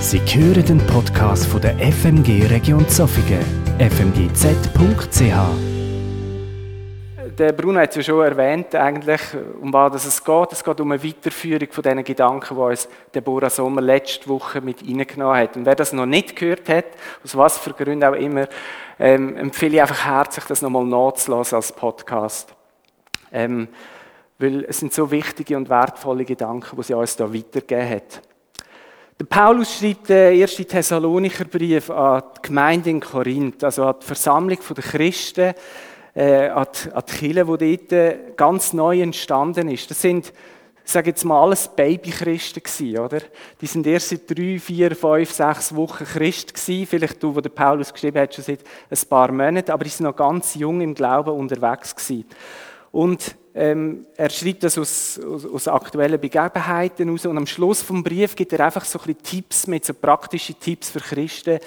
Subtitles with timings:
[0.00, 3.44] Sie hören den Podcast von der FMG Region Zofingen,
[3.78, 5.20] fmgz.ch.
[7.38, 9.20] Der Bruno hat es ja schon erwähnt, eigentlich,
[9.60, 10.52] um was es geht.
[10.52, 14.82] Es geht um eine Weiterführung von diesen Gedanken, die uns Deborah Sommer letzte Woche mit
[14.82, 15.58] reingenommen hat.
[15.58, 16.86] Und wer das noch nicht gehört hat,
[17.22, 18.48] aus was für Gründen auch immer,
[18.98, 22.54] ähm, empfehle ich einfach herzlich, das nochmal nachzulassen als Podcast.
[23.30, 23.68] Ähm,
[24.38, 28.22] weil es sind so wichtige und wertvolle Gedanken, die sie uns da weitergegeben hat.
[29.20, 34.06] Der Paulus schreibt den ersten Thessalonicher Brief an die Gemeinde in Korinth, also an die
[34.06, 35.52] Versammlung der Christen,
[36.14, 39.90] äh, an, die, an die Kirche, die dort äh, ganz neu entstanden ist.
[39.90, 40.32] Das sind,
[40.82, 43.18] ich sage jetzt mal, alles Babychristen gewesen, oder?
[43.60, 46.86] Die sind erst seit drei, vier, fünf, sechs Wochen Christ gewesen.
[46.86, 50.06] Vielleicht du, wo der Paulus geschrieben hat, schon seit ein paar Monaten, aber die sind
[50.06, 52.24] noch ganz jung im Glauben unterwegs gewesen.
[52.90, 58.02] Und ähm, er schreibt das aus, aus, aus, aktuellen Begebenheiten heraus und am Schluss vom
[58.02, 61.58] Brief gibt er einfach so ein bisschen Tipps mit, so praktische Tipps für Christen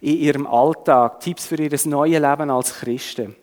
[0.00, 3.36] in ihrem Alltag, Tipps für ihr neues Leben als Christen.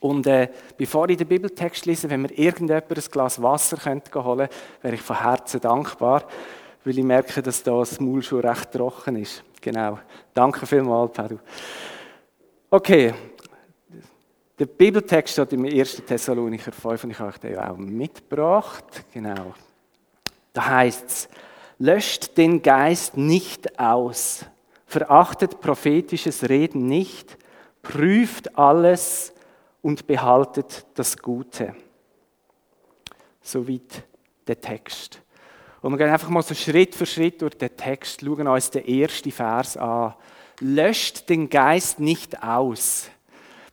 [0.00, 4.48] Und äh, bevor ich den Bibeltext lese, wenn mir irgendjemand ein Glas Wasser könnte holen
[4.82, 6.24] wäre ich von Herzen dankbar,
[6.84, 9.42] weil ich merke, dass da das Maul schon recht trocken ist.
[9.62, 9.98] Genau.
[10.34, 11.38] Danke vielmals, Pedro.
[12.68, 13.14] Okay,
[14.58, 16.02] der Bibeltext steht im 1.
[16.06, 19.04] Thessalonicher 5 und ich habe euch den auch mitgebracht.
[19.12, 19.54] Genau.
[20.52, 21.28] Da heißt es,
[21.78, 24.44] löscht den Geist nicht aus,
[24.86, 27.36] verachtet prophetisches Reden nicht,
[27.82, 29.32] prüft alles
[29.82, 31.74] und behaltet das Gute.
[33.42, 34.04] Soweit
[34.46, 35.20] der Text.
[35.82, 38.86] Und wir gehen einfach mal so Schritt für Schritt durch den Text, schauen uns den
[38.86, 40.14] ersten Vers an.
[40.60, 43.10] Löscht den Geist nicht aus.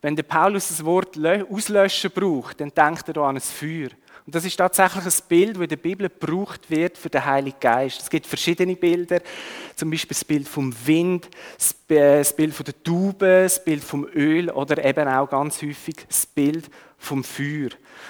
[0.01, 3.89] Wenn der Paulus das Wort auslöschen braucht, dann denkt er an ein Feuer.
[4.25, 7.59] Und das ist tatsächlich ein Bild, das in der Bibel gebraucht wird für den Heiligen
[7.59, 8.01] Geist.
[8.01, 9.19] Es gibt verschiedene Bilder,
[9.75, 14.49] zum Beispiel das Bild vom Wind, das Bild von der Taube, das Bild vom Öl
[14.49, 17.69] oder eben auch ganz häufig das Bild vom Feuer.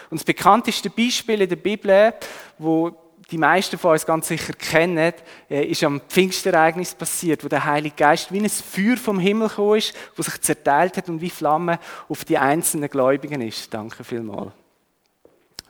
[0.10, 2.14] Und das bekannteste Beispiel in der Bibel,
[2.58, 2.96] wo
[3.32, 5.14] die meisten von uns ganz sicher kennen,
[5.50, 9.78] äh, ist am Pfingstereignis passiert, wo der Heilige Geist wie ein Feuer vom Himmel gekommen
[9.78, 13.74] ist, wo sich zerteilt hat und wie Flamme auf die einzelnen Gläubigen ist.
[13.74, 14.52] Danke vielmals.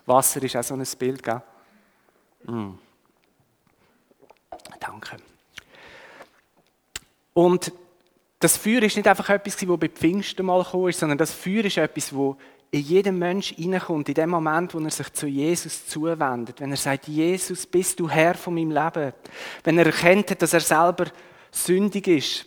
[0.06, 1.42] Wasser ist auch so ein Bild, gell?
[2.46, 2.72] Mm.
[4.80, 5.18] Danke.
[7.34, 7.72] Und
[8.40, 11.64] das Feuer ist nicht einfach etwas, das bei Pfingsten mal gekommen ist, sondern das Feuer
[11.66, 12.36] ist etwas, das
[12.72, 16.62] in jedem Mensch hineinkommt, in dem Moment, wo er sich zu Jesus zuwendet.
[16.62, 19.14] Wenn er sagt, Jesus, bist du Herr von meinem Leben.
[19.64, 21.06] Wenn er erkennt, dass er selber
[21.52, 22.46] sündig ist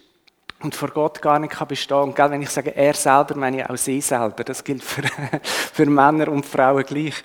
[0.63, 2.31] und vor Gott gar nicht kann bestehen kann.
[2.31, 4.45] Wenn ich sage, er selber, meine ich auch sie selber.
[4.45, 5.03] Das gilt für,
[5.43, 7.23] für Männer und Frauen gleich.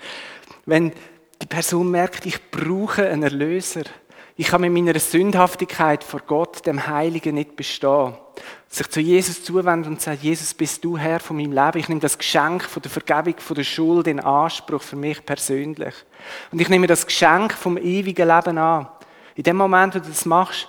[0.66, 0.92] Wenn
[1.40, 3.84] die Person merkt, ich brauche einen Erlöser.
[4.36, 8.12] Ich kann mit meiner Sündhaftigkeit vor Gott, dem Heiligen, nicht bestehen
[8.68, 11.78] sich zu Jesus zuwendet und sagt, Jesus, bist du Herr von meinem Leben.
[11.78, 15.94] Ich nehme das Geschenk von der Vergebung von der Schuld in Anspruch für mich persönlich.
[16.52, 18.88] Und ich nehme das Geschenk vom ewigen Leben an.
[19.34, 20.68] In dem Moment, wo du das machst,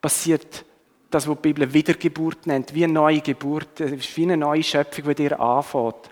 [0.00, 0.64] passiert
[1.10, 4.62] das, was die Bibel Wiedergeburt nennt, wie eine neue Geburt, es ist wie eine neue
[4.62, 6.10] Schöpfung, die dir anfängt.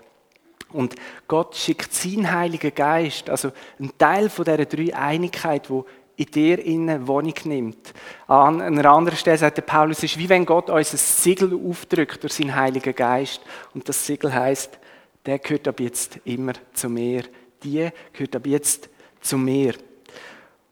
[0.69, 0.95] Und
[1.27, 5.85] Gott schickt seinen Heiligen Geist, also ein Teil von dieser drei Einigkeit, wo
[6.15, 7.93] in dir innen Wohnung nimmt.
[8.27, 11.53] An einer anderen Stelle sagt der Paulus, es ist wie wenn Gott uns ein Siegel
[11.53, 13.41] aufdrückt durch seinen Heiligen Geist.
[13.73, 14.77] Und das Siegel heißt,
[15.25, 17.23] der gehört ab jetzt immer zu mir.
[17.63, 18.89] Die gehört ab jetzt
[19.21, 19.75] zu mir.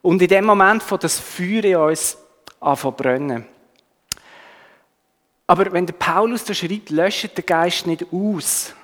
[0.02, 2.18] Und in dem Moment, wo das Feuer in uns
[2.60, 3.46] anfängt brennen.
[5.48, 8.76] Aber wenn der Paulus da schreibt, löscht der Geist nicht aus,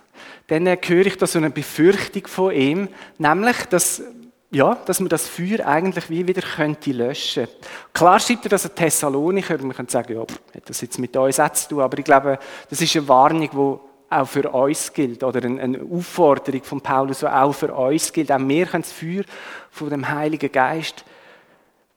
[0.47, 2.87] dann höre ich da so eine Befürchtung von ihm,
[3.17, 4.01] nämlich, dass
[4.51, 7.47] ja, dass man das Feuer eigentlich wie wieder könnte löschen
[7.93, 11.39] Klar schreibt er das an Thessalonicher, man könnte sagen, ja, hat das jetzt mit uns
[11.39, 12.39] auch zu tun, aber ich glaube,
[12.69, 17.27] das ist eine Warnung, die auch für uns gilt, oder eine Aufforderung von Paulus, die
[17.27, 18.31] auch für uns gilt.
[18.31, 19.23] Auch wir können das Feuer
[19.71, 21.03] von dem Heiligen Geist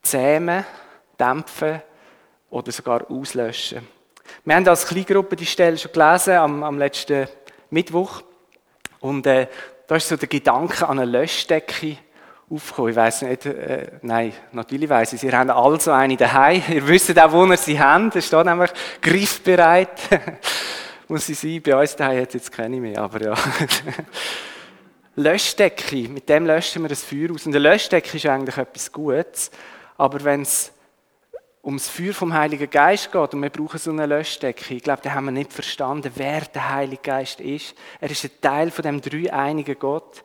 [0.02, 0.64] zähmen,
[1.20, 1.82] dämpfen
[2.50, 3.86] oder sogar auslöschen.
[4.44, 7.28] Wir haben als Kleingruppe die Stelle schon gelesen am, am letzten
[7.70, 8.22] Mittwoch
[9.00, 9.48] und äh,
[9.86, 11.96] da ist so der Gedanke an eine Löschdecke
[12.50, 12.90] aufgekommen.
[12.90, 16.62] Ich weiß nicht, äh, nein, natürlich weiß ich, ihr habt also eine daheim.
[16.68, 18.16] Ihr wisst auch, wo ihr sie habt.
[18.16, 19.98] Es steht nämlich griffbereit.
[21.08, 21.62] Muss sie sein.
[21.62, 23.34] Bei uns daheim hat jetzt keine mehr, aber ja.
[25.16, 27.44] Löschdecke, mit dem löschen wir das Feuer aus.
[27.44, 29.50] Und eine Löschdecke ist eigentlich etwas Gutes,
[29.96, 30.72] aber wenn es
[31.64, 35.12] ums Feuer vom Heiligen Geist geht und wir brauchen so eine Löschdecke, ich glaube, da
[35.12, 37.74] haben wir nicht verstanden, wer der Heilige Geist ist.
[38.00, 40.22] Er ist ein Teil von dem dreieinigen Gott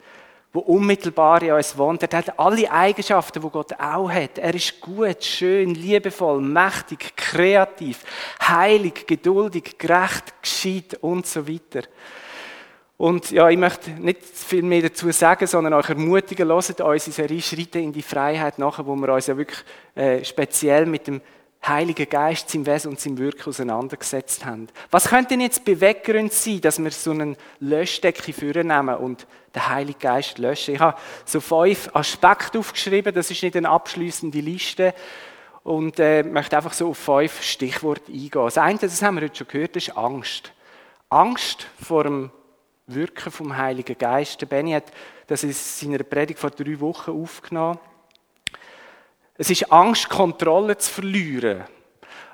[0.53, 2.03] wo unmittelbar in uns wohnt.
[2.03, 4.37] Er hat alle Eigenschaften, die Gott auch hat.
[4.37, 8.03] Er ist gut, schön, liebevoll, mächtig, kreativ,
[8.39, 11.81] heilig, geduldig, gerecht, gescheit und so weiter.
[12.97, 17.13] Und ja, ich möchte nicht viel mehr dazu sagen, sondern euch ermutigen, hört uns in
[17.13, 19.59] Serie Schritte in die Freiheit nachher, wo wir uns ja wirklich
[19.95, 21.19] äh, speziell mit dem
[21.65, 24.67] Heiligen Geist, seinem Wesen und seinem Wirken auseinandergesetzt haben.
[24.91, 29.25] Was könnte denn jetzt Beweggrund sein, dass wir so einen Löschdecke vornehmen und
[29.55, 30.75] den Heiligen Geist löschen?
[30.75, 34.93] Ich habe so fünf Aspekte aufgeschrieben, das ist nicht eine abschließende Liste
[35.63, 38.31] und äh, möchte einfach so auf fünf Stichworte eingehen.
[38.33, 40.51] Das eine, das haben wir heute schon gehört, ist Angst.
[41.09, 42.31] Angst vor dem
[42.87, 44.41] Wirken vom Heiligen Geist.
[44.41, 44.91] Der Benny hat
[45.27, 47.79] das in seiner Predigt vor drei Wochen aufgenommen.
[49.43, 51.65] Es ist Angst, Kontrolle zu verlieren.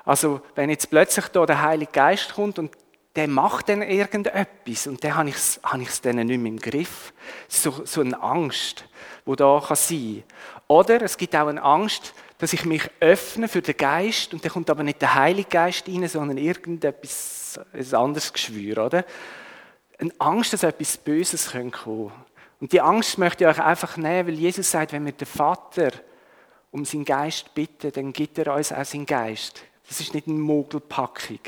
[0.04, 2.70] Also, wenn jetzt plötzlich da der Heilige Geist kommt und
[3.16, 7.12] der macht dann irgendetwas und dann habe ich es habe dann nicht mehr im Griff.
[7.48, 8.84] So, so eine Angst,
[9.26, 10.22] die da kann sein
[10.68, 14.52] Oder es gibt auch eine Angst, dass ich mich öffne für den Geist und dann
[14.52, 19.04] kommt aber nicht der Heilige Geist rein, sondern irgendetwas ein anderes Geschwür, oder?
[19.98, 22.12] Eine Angst, dass etwas Böses kommen könnte.
[22.60, 25.90] Und die Angst möchte ich euch einfach nehmen, weil Jesus sagt, wenn wir den Vater
[26.70, 29.62] um seinen Geist bitten, dann gibt er uns auch seinen Geist.
[29.88, 31.40] Das ist nicht eine Mogelpackung.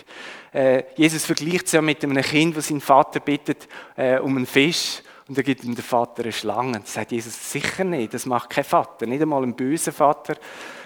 [0.52, 4.46] Äh, Jesus vergleicht es ja mit einem Kind, das seinen Vater bittet äh, um einen
[4.46, 6.80] Fisch und dann gibt ihm der Vater eine Schlange.
[6.80, 8.12] Das sagt Jesus sicher nicht.
[8.12, 9.06] Das macht kein Vater.
[9.06, 10.34] Nicht einmal ein böser Vater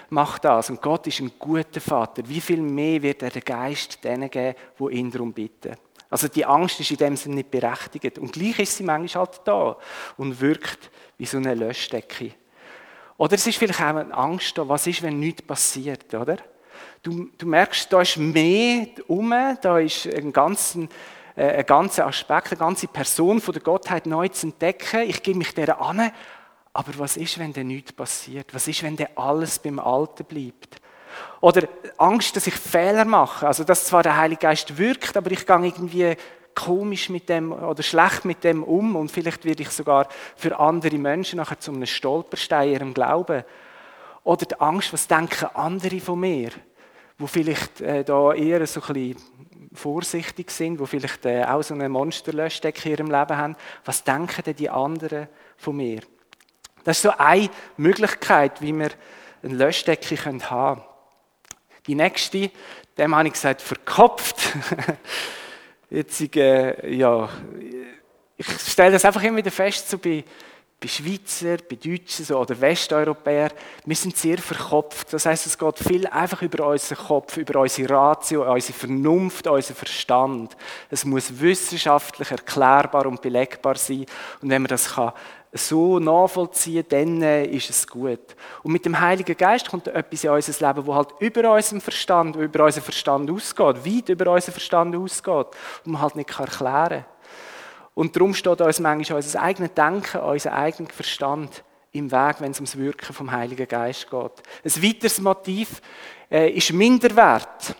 [0.09, 0.69] macht das.
[0.69, 2.21] Und Gott ist ein guter Vater.
[2.27, 5.75] Wie viel mehr wird er den Geist denen geben, die ihn darum bitten?
[6.09, 8.19] Also die Angst ist in dem Sinne nicht berechtigt.
[8.19, 9.77] Und gleich ist sie manchmal halt da
[10.15, 12.31] und wirkt wie so eine Löschdecke.
[13.17, 16.37] Oder es ist vielleicht auch eine Angst was ist, wenn nichts passiert, oder?
[17.01, 20.89] Du, du merkst, da ist mehr um, da ist ein ganzen,
[21.35, 25.01] äh, ein ganzer Aspekt, eine ganze Person von der Gottheit neu zu entdecken.
[25.01, 26.11] Ich gebe mich der an.
[26.73, 28.53] Aber was ist, wenn da nichts passiert?
[28.53, 30.79] Was ist, wenn da alles beim Alten bleibt?
[31.41, 31.67] Oder
[31.97, 33.47] Angst, dass ich Fehler mache.
[33.47, 36.15] Also, dass zwar der Heilige Geist wirkt, aber ich gehe irgendwie
[36.57, 40.97] komisch mit dem oder schlecht mit dem um und vielleicht werde ich sogar für andere
[40.97, 43.43] Menschen nachher zu einem Stolperstein ihrem Glauben.
[44.23, 46.49] Oder die Angst, was denken andere von mir,
[47.17, 49.21] wo vielleicht äh, da eher so ein bisschen
[49.73, 53.55] vorsichtig sind, wo vielleicht äh, auch so eine Monsterlöschdecke in ihrem Leben haben.
[53.85, 55.27] Was denken denn die anderen
[55.57, 56.01] von mir?
[56.83, 58.89] Das ist so eine Möglichkeit, wie wir
[59.43, 60.81] eine Löschdecke haben können.
[61.85, 62.49] Die nächste,
[62.97, 64.37] dem habe ich gesagt, verkopft.
[65.89, 67.29] Jetzt, äh, ja,
[68.35, 70.23] ich stelle das einfach immer wieder fest, so bei,
[70.79, 73.49] bei Schweizer, bei Deutschen so, oder Westeuropäer,
[73.83, 75.11] wir sind sehr verkopft.
[75.11, 79.75] Das heißt, es geht viel einfach über unseren Kopf, über unsere Ratio, unsere Vernunft, unseren
[79.75, 80.55] Verstand.
[80.91, 84.05] Es muss wissenschaftlich erklärbar und belegbar sein.
[84.39, 85.13] Und wenn man das kann
[85.51, 88.35] so nachvollziehen, dann äh, ist es gut.
[88.63, 92.35] Und mit dem Heiligen Geist kommt etwas in unser Leben, wo halt über unseren Verstand,
[92.35, 95.47] über unseren Verstand ausgeht, weit über unseren Verstand ausgeht
[95.85, 97.05] und man halt nicht erklären kann.
[97.97, 101.63] Und darum steht uns manchmal unser eigenes Denken, unser eigener Verstand
[101.93, 104.31] im Weg, wenn es ums Wirken vom Heiligen Geist geht.
[104.63, 105.81] Ein weiteres Motiv
[106.29, 107.75] äh, ist Minderwert.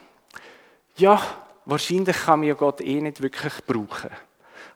[0.96, 1.22] Ja,
[1.66, 4.10] wahrscheinlich kann man ja Gott eh nicht wirklich brauchen.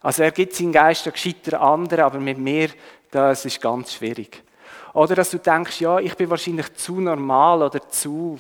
[0.02, 2.70] Also er gibt seinen Geist ja gescheiter anderen, aber mit mir,
[3.10, 4.44] das ist ganz schwierig.
[4.94, 8.40] Oder dass du denkst, ja, ich bin wahrscheinlich zu normal oder zu,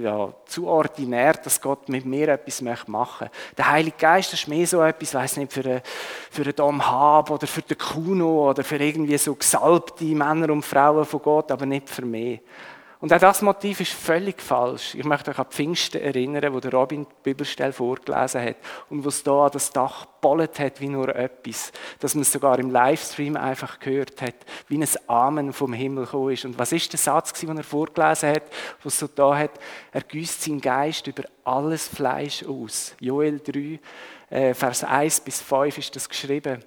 [0.00, 3.30] ja, zu ordinär, dass Gott mit mir etwas machen möchte.
[3.56, 5.80] Der Heilige Geist ist mehr so etwas, weiß nicht, für, einen,
[6.30, 10.64] für einen Dom Hab oder für den Kuno oder für irgendwie so gesalbte Männer und
[10.64, 12.40] Frauen von Gott, aber nicht für mich.
[13.00, 14.96] Und auch das Motiv ist völlig falsch.
[14.96, 18.56] Ich möchte euch an Pfingsten erinnern, wo der Robin die Bibelstelle vorgelesen hat
[18.90, 21.70] und wo es da an das Dach bollet hat wie nur etwas.
[22.00, 24.34] Dass man es sogar im Livestream einfach gehört hat,
[24.66, 26.44] wie ein Amen vom Himmel gekommen ist.
[26.44, 28.42] Und was ist der Satz, den er vorgelesen hat,
[28.82, 29.52] wo es so da hat?
[29.92, 32.96] Er gießt seinen Geist über alles Fleisch aus.
[32.98, 33.78] Joel 3,
[34.30, 36.64] äh, Vers 1 bis 5 ist das geschrieben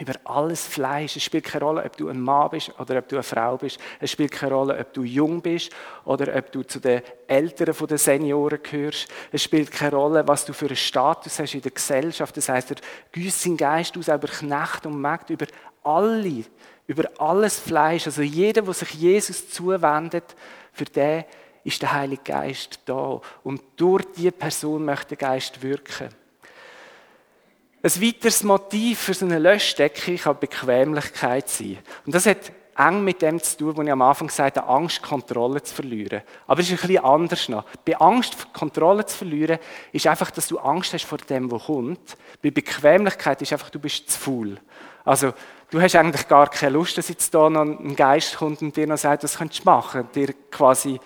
[0.00, 1.16] über alles Fleisch.
[1.16, 3.78] Es spielt keine Rolle, ob du ein Mann bist oder ob du eine Frau bist.
[4.00, 5.70] Es spielt keine Rolle, ob du jung bist
[6.04, 9.06] oder ob du zu den Älteren der Senioren gehörst.
[9.30, 12.36] Es spielt keine Rolle, was du für einen Status hast in der Gesellschaft.
[12.36, 12.76] Das heißt, er
[13.12, 15.46] gießt seinen Geist aus über Knecht und Mägde, über
[15.84, 16.44] alle,
[16.88, 18.06] über alles Fleisch.
[18.06, 20.34] Also jeder, der sich Jesus zuwendet,
[20.72, 21.24] für den
[21.62, 23.20] ist der Heilige Geist da.
[23.44, 26.08] Und durch diese Person möchte der Geist wirken.
[27.84, 31.76] Ein weiteres Motiv für so eine Löschdecke kann Bequemlichkeit sein.
[32.06, 35.02] Und das hat eng mit dem zu tun, was ich am Anfang gesagt habe, Angst,
[35.02, 36.22] Kontrolle zu verlieren.
[36.46, 37.66] Aber es ist ein bisschen anders noch.
[37.84, 39.58] Bei Angst, Kontrolle zu verlieren,
[39.92, 42.16] ist einfach, dass du Angst hast vor dem, was kommt.
[42.42, 44.56] Bei Bequemlichkeit ist einfach, du bist zu faul.
[45.04, 45.34] Also,
[45.70, 48.86] du hast eigentlich gar keine Lust, dass jetzt da noch ein Geist kommt und dir
[48.86, 50.08] noch sagt, was könntest du machen.
[50.14, 50.98] Dir quasi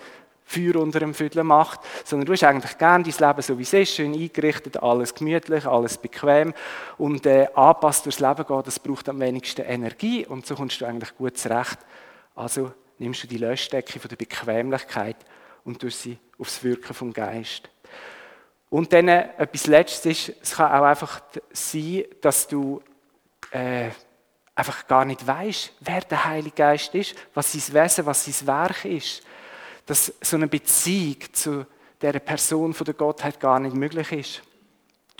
[0.49, 3.71] Feuer unter dem Viertel macht, sondern du hast eigentlich gern dein Leben so wie es
[3.71, 6.55] ist, schön eingerichtet, alles gemütlich, alles bequem
[6.97, 10.85] und äh, anpasst durchs Leben gehen, das braucht am wenigsten Energie und so kommst du
[10.85, 11.77] eigentlich gut zurecht.
[12.33, 15.17] Also nimmst du die Löschdecke von der Bequemlichkeit
[15.65, 17.69] und tust sie aufs Wirken vom Geist.
[18.71, 22.81] Und dann äh, etwas Letztes ist, es kann auch einfach sein, dass du
[23.51, 23.89] äh,
[24.55, 28.85] einfach gar nicht weißt, wer der Heilige Geist ist, was sein Wesen, was sein Werk
[28.85, 29.21] ist
[29.89, 31.65] dass so eine Beziehung zu
[31.99, 34.41] der Person von der Gottheit gar nicht möglich ist.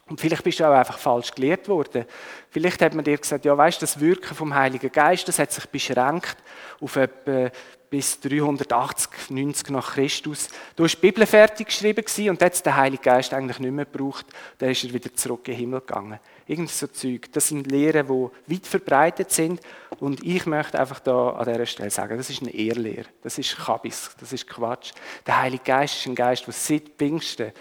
[0.07, 2.05] Und vielleicht bist du auch einfach falsch gelehrt worden.
[2.51, 5.65] Vielleicht hat man dir gesagt, ja, weißt, das Wirken vom Heiligen Geist, das hat sich
[5.65, 6.37] beschränkt
[6.79, 7.49] auf etwa
[7.89, 10.49] bis 380, 90 nach Christus.
[10.75, 14.27] Du hast die Bibel fertig geschrieben und jetzt der Heilige Geist eigentlich nicht mehr gebraucht.
[14.59, 16.19] Dann ist er wieder zurück in den Himmel gegangen.
[16.49, 17.31] Irgend so Zeug.
[17.31, 19.61] Das sind Lehren, die weit verbreitet sind.
[19.99, 23.05] Und ich möchte einfach da an dieser Stelle sagen, das ist eine Ehrlehre.
[23.21, 24.09] Das ist Kabis.
[24.19, 24.93] Das ist Quatsch.
[25.27, 27.51] Der Heilige Geist ist ein Geist, der seit Pfingsten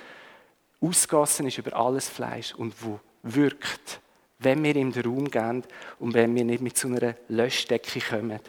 [0.80, 4.00] ausgossen ist über alles Fleisch und wo wirkt,
[4.38, 5.64] wenn wir ihm den Raum geben
[5.98, 8.40] und wenn wir nicht mit so einer Löschdecke kommen.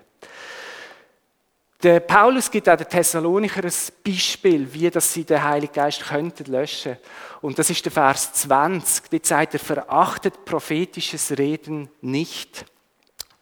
[1.82, 3.72] Der Paulus gibt auch den Thessalonicher ein
[4.06, 6.98] Beispiel, wie das sie den Heiligen Geist könnten löschen.
[7.40, 9.10] Und das ist der Vers 20.
[9.10, 12.66] Dort sagt er, verachtet prophetisches Reden nicht.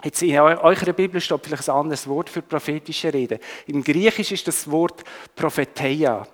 [0.03, 3.39] Jetzt in eurer Bibel steht vielleicht ein anderes Wort für prophetische Reden.
[3.65, 5.03] Im Griechisch ist das Wort
[5.35, 6.27] Propheteia.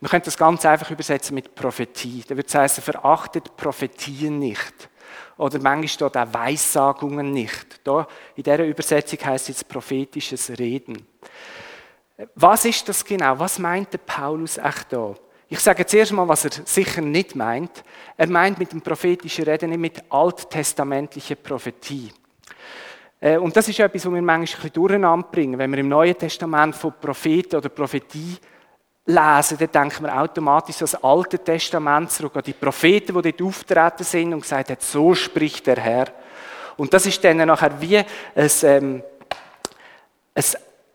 [0.00, 2.24] Man könnte das ganz einfach übersetzen mit Prophetie.
[2.26, 4.88] Da würde es heißen, verachtet Prophetien nicht.
[5.38, 7.80] Oder manchmal steht auch Weissagungen nicht.
[7.84, 11.06] Da, in dieser Übersetzung heißt es prophetisches Reden.
[12.34, 13.38] Was ist das genau?
[13.38, 15.14] Was meint der Paulus echt da?
[15.48, 17.84] Ich sage zuerst mal, was er sicher nicht meint.
[18.16, 22.10] Er meint mit dem prophetischen Reden nicht mit alttestamentlicher Prophetie.
[23.20, 25.58] Äh, und das ist etwas, was wir manchmal ein bisschen durcheinander bringen.
[25.58, 28.38] Wenn wir im Neuen Testament von Propheten oder Prophetie
[29.06, 34.04] lesen, dann denken wir automatisch das Alte Testament zurück, an die Propheten, die dort auftreten
[34.04, 36.08] sind und gesagt haben, so spricht der Herr.
[36.76, 39.02] Und das ist dann nachher wie ein, ähm,
[40.34, 40.44] ein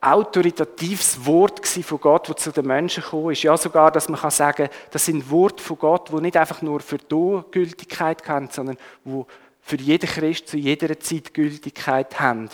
[0.02, 3.44] autoritatives Wort von Gott, das zu den Menschen gekommen ist.
[3.44, 6.80] Ja, sogar, dass man kann sagen, das sind Worte von Gott, die nicht einfach nur
[6.80, 9.24] für die Gültigkeit haben, sondern die
[9.62, 12.50] für jeden Christ zu jeder Zeit Gültigkeit haben.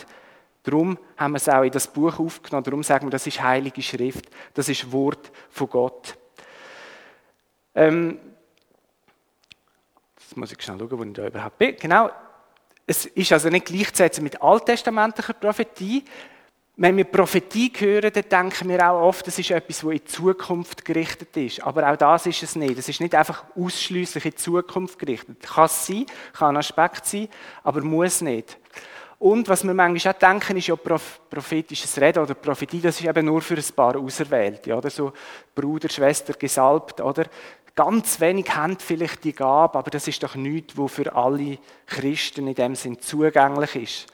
[0.68, 2.64] Darum haben wir es auch in das Buch aufgenommen.
[2.64, 4.26] Darum sagen wir, das ist Heilige Schrift.
[4.52, 6.14] Das ist Wort von Gott.
[7.74, 8.18] Ähm,
[10.20, 11.74] jetzt muss ich schnell schauen, wo ich da überhaupt bin.
[11.76, 12.10] Genau.
[12.86, 16.04] Es ist also nicht gleichzusetzen mit alttestamentlicher Prophetie.
[16.76, 20.84] Wenn wir Prophetie hören, dann denken wir auch oft, das ist etwas, das in Zukunft
[20.84, 21.62] gerichtet ist.
[21.62, 22.78] Aber auch das ist es nicht.
[22.78, 25.40] Es ist nicht einfach ausschließlich in Zukunft gerichtet.
[25.40, 27.28] Kann es sein, kann ein Aspekt sein,
[27.62, 28.58] aber muss nicht.
[29.18, 33.26] Und was wir manchmal auch denken, ist ja prophetisches Reden oder Prophetie, das ist eben
[33.26, 35.12] nur für ein paar Auserwählte, oder so
[35.54, 37.24] Bruder, Schwester, gesalbt, oder?
[37.74, 42.46] Ganz wenig haben vielleicht die Gabe, aber das ist doch nichts, wo für alle Christen
[42.46, 44.06] in dem Sinn zugänglich ist.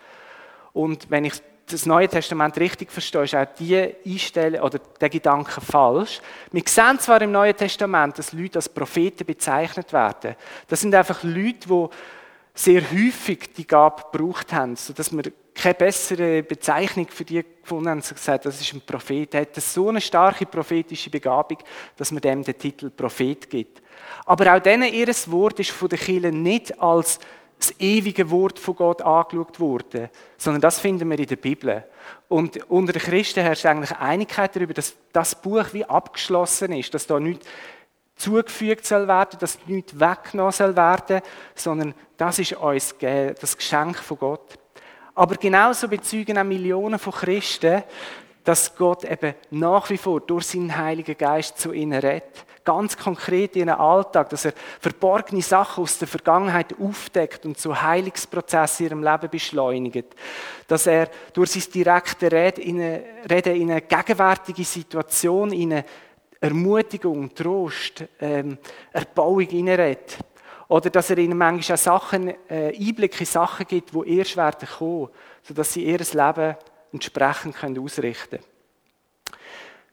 [0.73, 1.35] Und wenn ich
[1.67, 6.21] das Neue Testament richtig verstehe, ist auch diese Einstellung oder der Gedanke falsch.
[6.53, 10.37] Wir sehen zwar im Neuen Testament, dass Leute als Propheten bezeichnet werden.
[10.69, 11.89] Das sind einfach Leute, die
[12.55, 18.01] sehr häufig die Gabe gebraucht haben, sodass wir keine bessere Bezeichnung für die gefunden haben.
[18.01, 19.35] Sie gesagt, das ist ein Prophet.
[19.35, 21.59] Er hat so eine starke prophetische Begabung,
[21.97, 23.83] dass man dem den Titel Prophet gibt.
[24.27, 27.19] Aber auch denen ihres Wort ist von den Kirchen nicht als
[27.59, 31.85] das ewige Wort von Gott angeschaut worden, sondern das finden wir in der Bibel.
[32.29, 37.07] Und unter den Christen herrscht eigentlich Einigkeit darüber, dass das Buch wie abgeschlossen ist, dass
[37.07, 37.47] da nichts
[38.17, 41.21] zugefügt soll werden, dass nichts weggenommen soll werden,
[41.55, 44.59] sondern das ist uns das Geschenk von Gott.
[45.15, 47.83] Aber genauso bezeugen auch Millionen von Christen,
[48.43, 52.45] dass Gott eben nach wie vor durch seinen Heiligen Geist zu ihnen redet.
[52.63, 57.81] Ganz konkret in ihren Alltag, dass er verborgene Sachen aus der Vergangenheit aufdeckt und so
[57.81, 60.15] Heilungsprozesse in ihrem Leben beschleunigt.
[60.67, 65.85] Dass er durch sein direkte Reden in eine gegenwärtige Situation, in eine
[66.45, 68.59] Ermutigung, Trost, ähm,
[68.93, 70.19] Erbauung hineinredet.
[70.69, 74.69] Oder dass er ihnen manchmal auch Sachen, äh, Einblicke in Sachen gibt, die erst werden
[74.69, 75.09] kommen,
[75.43, 76.57] sodass sie ihr Leben
[76.93, 78.45] entsprechend können ausrichten können.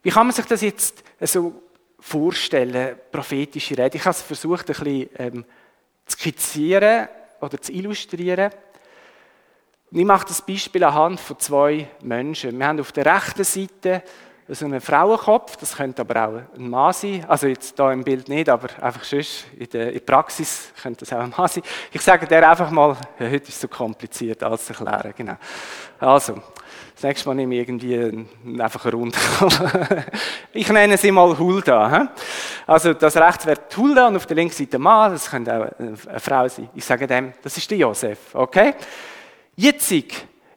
[0.02, 1.54] Wie kann man sich das jetzt so
[1.98, 3.96] vorstellen, prophetische Rede?
[3.96, 5.44] Ich habe es versucht, ein bisschen ähm,
[6.04, 7.08] zu skizzieren
[7.40, 8.52] oder zu illustrieren.
[9.90, 12.58] ich mache das Beispiel anhand von zwei Menschen.
[12.58, 14.02] Wir haben auf der rechten Seite
[14.48, 17.24] so einen Frauenkopf, das könnte aber auch ein Mann sein.
[17.28, 21.00] Also jetzt hier im Bild nicht, aber einfach sonst in der, in der Praxis könnte
[21.00, 21.62] das auch ein Mann sein.
[21.92, 25.14] Ich sage dir einfach mal, ja, heute ist es so kompliziert, alles zu erklären.
[25.16, 25.36] Genau.
[26.00, 26.42] Also,
[26.94, 28.26] das nächste Mal nehme ich irgendwie
[28.60, 29.16] einfach eine Runde.
[30.52, 32.12] ich nenne sie mal Hulda.
[32.66, 35.96] Also das rechts wäre Hulda und auf der linken Seite Mann, das könnte auch eine
[35.96, 36.68] Frau sein.
[36.74, 38.74] Ich sage dem, das ist der Josef, okay?
[39.56, 39.92] Jetzt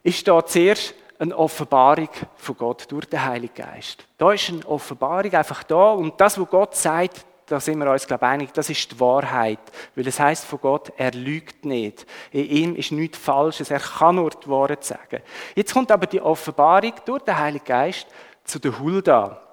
[0.02, 4.04] ist da zuerst eine Offenbarung von Gott durch den Heiligen Geist.
[4.18, 8.06] Da ist eine Offenbarung einfach da und das, was Gott sagt, da sind wir uns,
[8.06, 9.60] glaube ich, einig, das ist die Wahrheit.
[9.94, 12.04] Weil es heißt von Gott, er lügt nicht.
[12.32, 15.22] In ihm ist nichts Falsches, er kann nur die Wahrheit sagen.
[15.54, 18.08] Jetzt kommt aber die Offenbarung durch den Heiligen Geist
[18.44, 19.45] zu der Hulda.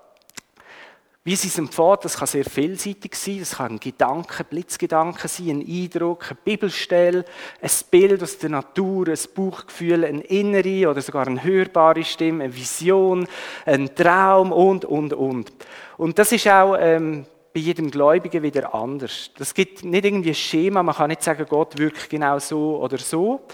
[1.26, 3.40] Wie sie es empfiehlt, das kann sehr vielseitig sein.
[3.40, 7.24] Das kann ein Gedanke, Blitzgedanke sein, ein Eindruck, eine Bibelstelle,
[7.62, 12.54] ein Bild aus der Natur, ein Bauchgefühl, eine innere oder sogar eine hörbare Stimme, eine
[12.54, 13.26] Vision,
[13.66, 15.54] ein Traum und, und, und.
[15.96, 19.32] Und das ist auch ähm, bei jedem Gläubigen wieder anders.
[19.38, 22.98] Das gibt nicht irgendwie ein Schema, man kann nicht sagen, Gott wirkt genau so oder
[22.98, 23.46] so.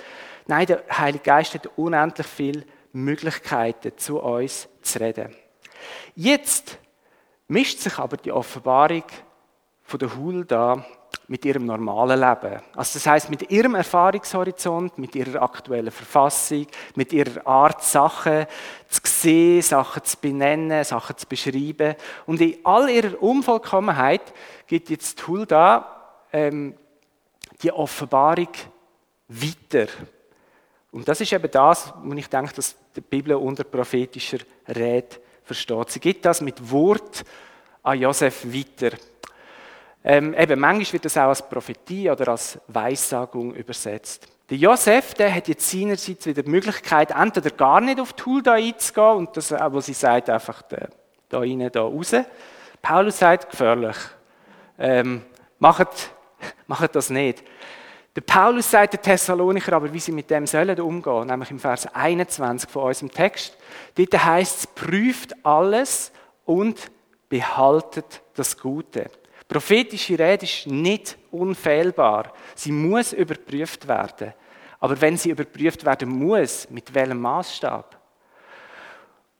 [0.47, 5.35] Nein, der Heilige Geist hat unendlich viele Möglichkeiten, zu uns zu reden.
[6.15, 6.79] Jetzt
[7.49, 9.03] mischt sich aber die Offenbarung
[9.83, 10.85] von der Hulda
[11.27, 12.61] mit ihrem normalen Leben.
[12.75, 18.45] Also das heißt mit ihrem Erfahrungshorizont, mit ihrer aktuellen Verfassung, mit ihrer Art, Sachen
[18.87, 21.95] zu sehen, Sachen zu benennen, Sachen zu beschreiben.
[22.27, 24.21] Und in all ihrer Unvollkommenheit
[24.67, 25.85] gibt jetzt Hulda
[26.31, 26.75] ähm,
[27.61, 28.49] die Offenbarung
[29.27, 29.87] weiter.
[30.91, 35.17] Und das ist eben das, wo ich denke, dass die Bibel unter prophetischer Rede
[35.49, 35.89] versteht.
[35.89, 37.23] Sie gibt das mit Wort
[37.81, 38.95] an Josef weiter.
[40.03, 44.27] Ähm, eben, manchmal wird das auch als Prophetie oder als Weissagung übersetzt.
[44.49, 48.53] Der Josef, der hat jetzt seinerseits wieder die Möglichkeit, entweder gar nicht auf die Hulda
[48.53, 50.87] einzugehen und das, was sie sagt, einfach da,
[51.27, 52.15] da rein, da raus.
[52.81, 53.97] Paulus sagt, gefährlich.
[54.77, 55.23] Ähm,
[55.57, 56.11] macht,
[56.67, 57.43] macht das nicht.
[58.15, 61.87] Der Paulus sagt den Thessalonicher aber, wie sie mit dem sollen umgehen, nämlich im Vers
[61.93, 63.57] 21 von unserem Text.
[63.95, 66.11] Dort heißt es, prüft alles
[66.45, 66.91] und
[67.29, 69.11] behaltet das Gute.
[69.47, 72.33] Prophetische Rede ist nicht unfehlbar.
[72.55, 74.33] Sie muss überprüft werden.
[74.79, 77.98] Aber wenn sie überprüft werden muss, mit welchem Maßstab?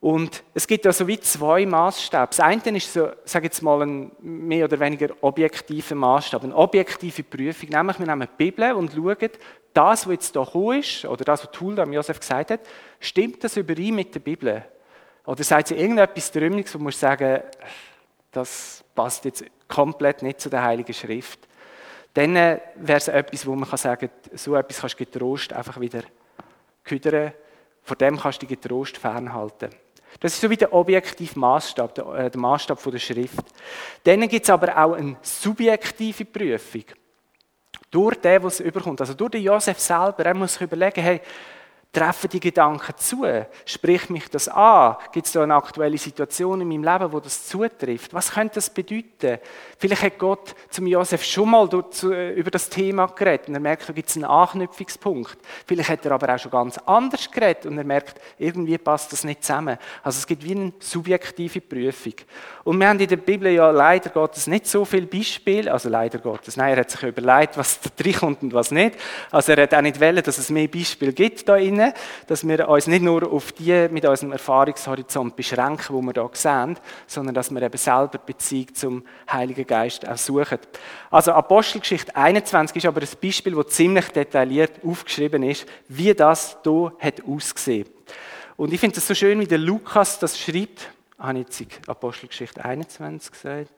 [0.01, 2.27] Und es gibt also wie zwei Maßstäbe.
[2.27, 7.23] Das eine ist so, sage jetzt mal, ein mehr oder weniger objektiver Maßstab, eine objektive
[7.23, 7.69] Prüfung.
[7.69, 9.29] Nämlich, wir nehmen die Bibel und schauen,
[9.73, 12.61] das, was jetzt hier ist, oder das, was Tulda Josef gesagt hat,
[12.99, 14.63] stimmt das überein mit der Bibel?
[15.25, 17.41] Oder sagt sie irgendetwas Trümmeliges, wo man sagen,
[18.31, 21.47] das passt jetzt komplett nicht zu der Heiligen Schrift?
[22.13, 25.79] Dann äh, wäre es etwas, wo man sagen kann, so etwas kannst du getrost einfach
[25.79, 26.03] wieder
[26.83, 27.33] küdern.
[27.83, 29.69] Von dem kannst du dich getrost fernhalten.
[30.19, 33.45] Das ist so wie der objektive Maßstab, der, äh, der Maßstab der Schrift.
[34.03, 36.85] Dann gibt es aber auch eine subjektive Prüfung.
[37.91, 39.01] Durch den, was es überkommt.
[39.01, 40.25] Also durch den Josef selber.
[40.25, 41.21] Er muss sich überlegen, hey,
[41.91, 43.25] Treffen die Gedanken zu?
[43.65, 44.95] Spricht mich das an?
[45.11, 48.13] Gibt es da eine aktuelle Situation in meinem Leben, wo das zutrifft?
[48.13, 49.39] Was könnte das bedeuten?
[49.79, 51.67] Vielleicht hat Gott zum Josef schon mal
[52.03, 55.39] äh, über das Thema geredet und er merkt, da gibt es einen Anknüpfungspunkt.
[55.65, 59.23] Vielleicht hat er aber auch schon ganz anders geredet und er merkt, irgendwie passt das
[59.23, 59.79] nicht zusammen.
[60.03, 62.13] Also es gibt wie eine subjektive Prüfung.
[62.65, 66.19] Und wir haben in der Bibel ja leider Gottes nicht so viele Beispiele, also leider
[66.19, 68.95] Gottes, nein, er hat sich überlegt, was da drin kommt und was nicht.
[69.31, 71.93] Also er hat auch nicht wollen, dass es mehr Beispiele gibt da innen hinein,
[72.27, 76.77] dass wir uns nicht nur auf die mit unserem Erfahrungshorizont beschränken, wo wir hier sehen,
[77.07, 80.59] sondern dass wir eben selber Beziehung zum Heiligen Geist auch suchen.
[81.09, 86.91] Also Apostelgeschichte 21 ist aber ein Beispiel, das ziemlich detailliert aufgeschrieben ist, wie das hier
[86.99, 87.87] hat ausgesehen.
[88.57, 90.91] Und ich finde es so schön, wie der Lukas das schreibt.
[91.17, 93.71] Habe ich jetzt Apostelgeschichte 21 gesagt?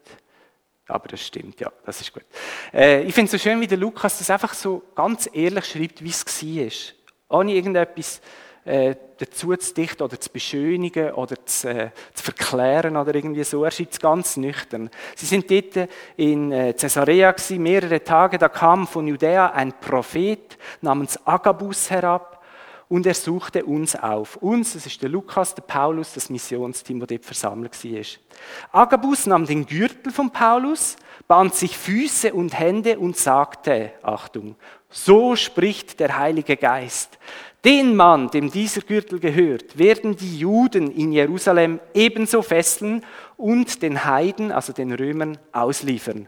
[0.87, 2.25] Aber das stimmt, ja, das ist gut.
[2.73, 6.03] Äh, ich finde es so schön, wie der Lukas das einfach so ganz ehrlich schreibt,
[6.03, 7.00] wie es war
[7.31, 8.21] ohne irgendetwas
[8.63, 13.63] äh, dazu zu dichten oder zu beschönigen oder zu, äh, zu verklären oder irgendwie so.
[13.63, 14.89] Er es ganz nüchtern.
[15.15, 20.57] Sie sind dort in äh, Caesarea gewesen, mehrere Tage, da kam von Judäa ein Prophet
[20.81, 22.43] namens Agabus herab
[22.87, 24.35] und er suchte uns auf.
[24.37, 28.81] Uns, das ist der Lukas, der Paulus, das Missionsteam, das dort versammelt war.
[28.81, 30.97] Agabus nahm den Gürtel von Paulus,
[31.31, 34.57] band sich Füße und Hände und sagte, Achtung,
[34.89, 37.17] so spricht der Heilige Geist.
[37.63, 43.05] Den Mann, dem dieser Gürtel gehört, werden die Juden in Jerusalem ebenso fesseln
[43.37, 46.27] und den Heiden, also den Römern, ausliefern.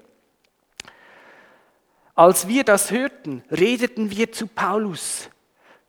[2.15, 5.29] Als wir das hörten, redeten wir zu Paulus.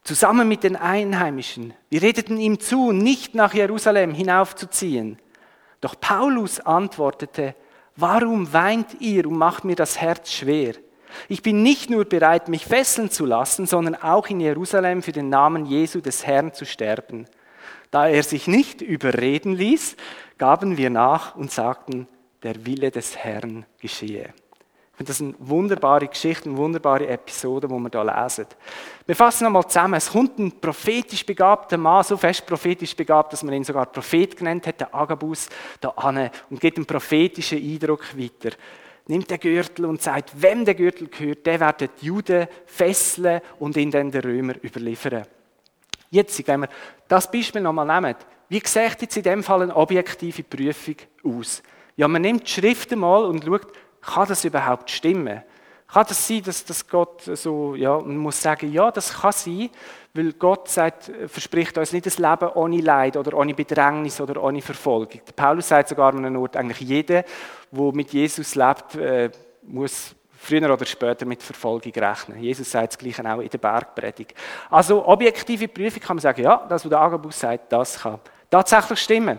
[0.03, 1.73] zusammen mit den Einheimischen.
[1.89, 5.21] Wir redeten ihm zu, nicht nach Jerusalem hinaufzuziehen.
[5.81, 7.55] Doch Paulus antwortete,
[7.97, 10.75] warum weint ihr und macht mir das Herz schwer?
[11.29, 15.29] Ich bin nicht nur bereit, mich fesseln zu lassen, sondern auch in Jerusalem für den
[15.29, 17.27] Namen Jesu des Herrn zu sterben.
[17.91, 19.97] Da er sich nicht überreden ließ,
[20.39, 22.09] gaben wir nach und sagten,
[22.43, 24.35] der Wille des Herrn geschehe.
[24.95, 28.47] Ich finde das eine wunderbare Geschichte, eine wunderbare Episode, die wir hier lesen.
[29.05, 29.95] Wir fassen nochmal zusammen.
[29.95, 34.37] Es kommt ein prophetisch begabter Mann, so fest prophetisch begabt, dass man ihn sogar Prophet
[34.37, 35.49] genannt hat, der Agabus,
[35.81, 38.57] da an und gibt einen prophetischen Eindruck weiter.
[39.09, 43.77] Nimmt den Gürtel und sagt, wem der Gürtel gehört, der wird die Juden fesseln und
[43.77, 45.27] ihn dann den Römer überliefern.
[46.09, 46.69] Jetzt, wenn wir
[47.09, 48.15] das Beispiel nochmal nehmen,
[48.49, 51.65] wie sieht jetzt in dem Fall eine objektive Prüfung aus?
[51.97, 53.73] Ja, man nimmt die Schrift einmal und schaut,
[54.05, 55.43] kann das überhaupt stimmen?
[55.87, 59.71] Kann das sein, dass, dass Gott so, ja, man muss sagen, ja, das kann sein,
[60.13, 64.63] weil Gott sagt, verspricht uns nicht ein Leben ohne Leid oder ohne Bedrängnis oder ohne
[64.63, 65.21] Verfolgung.
[65.27, 67.25] Der Paulus sagt sogar an einem Ort, eigentlich jeder,
[67.71, 69.31] der mit Jesus lebt, äh,
[69.63, 70.15] muss
[70.45, 72.39] früher oder später mit Verfolgung rechnen.
[72.41, 74.35] Jesus sagt es gleich auch in der Bergpredigt.
[74.71, 79.01] Also objektive Prüfung kann man sagen, ja, das, was der Agabus sagt, das kann tatsächlich
[79.01, 79.39] stimmen.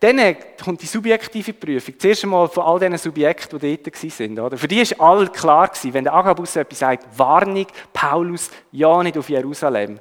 [0.00, 1.98] Dann kommt die subjektive Prüfung.
[1.98, 4.38] Zuerst einmal von all diesen Subjekten, die dort waren.
[4.38, 4.56] Oder?
[4.56, 9.18] Für die war all klar, gewesen, wenn der Agabus etwas sagt, Warnung, Paulus, ja nicht
[9.18, 9.98] auf Jerusalem.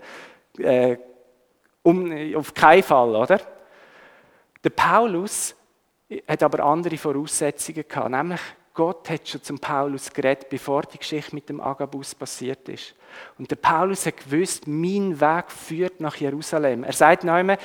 [0.59, 0.97] Äh,
[1.81, 3.41] um, auf keinen Fall, oder?
[4.63, 5.55] Der Paulus
[6.27, 8.41] hat aber andere Voraussetzungen gehabt, nämlich
[8.73, 12.93] Gott hat schon zum Paulus geredet, bevor die Geschichte mit dem Agabus passiert ist.
[13.39, 16.83] Und der Paulus hat gewusst, mein Weg führt nach Jerusalem.
[16.83, 17.57] Er sagt noch einmal,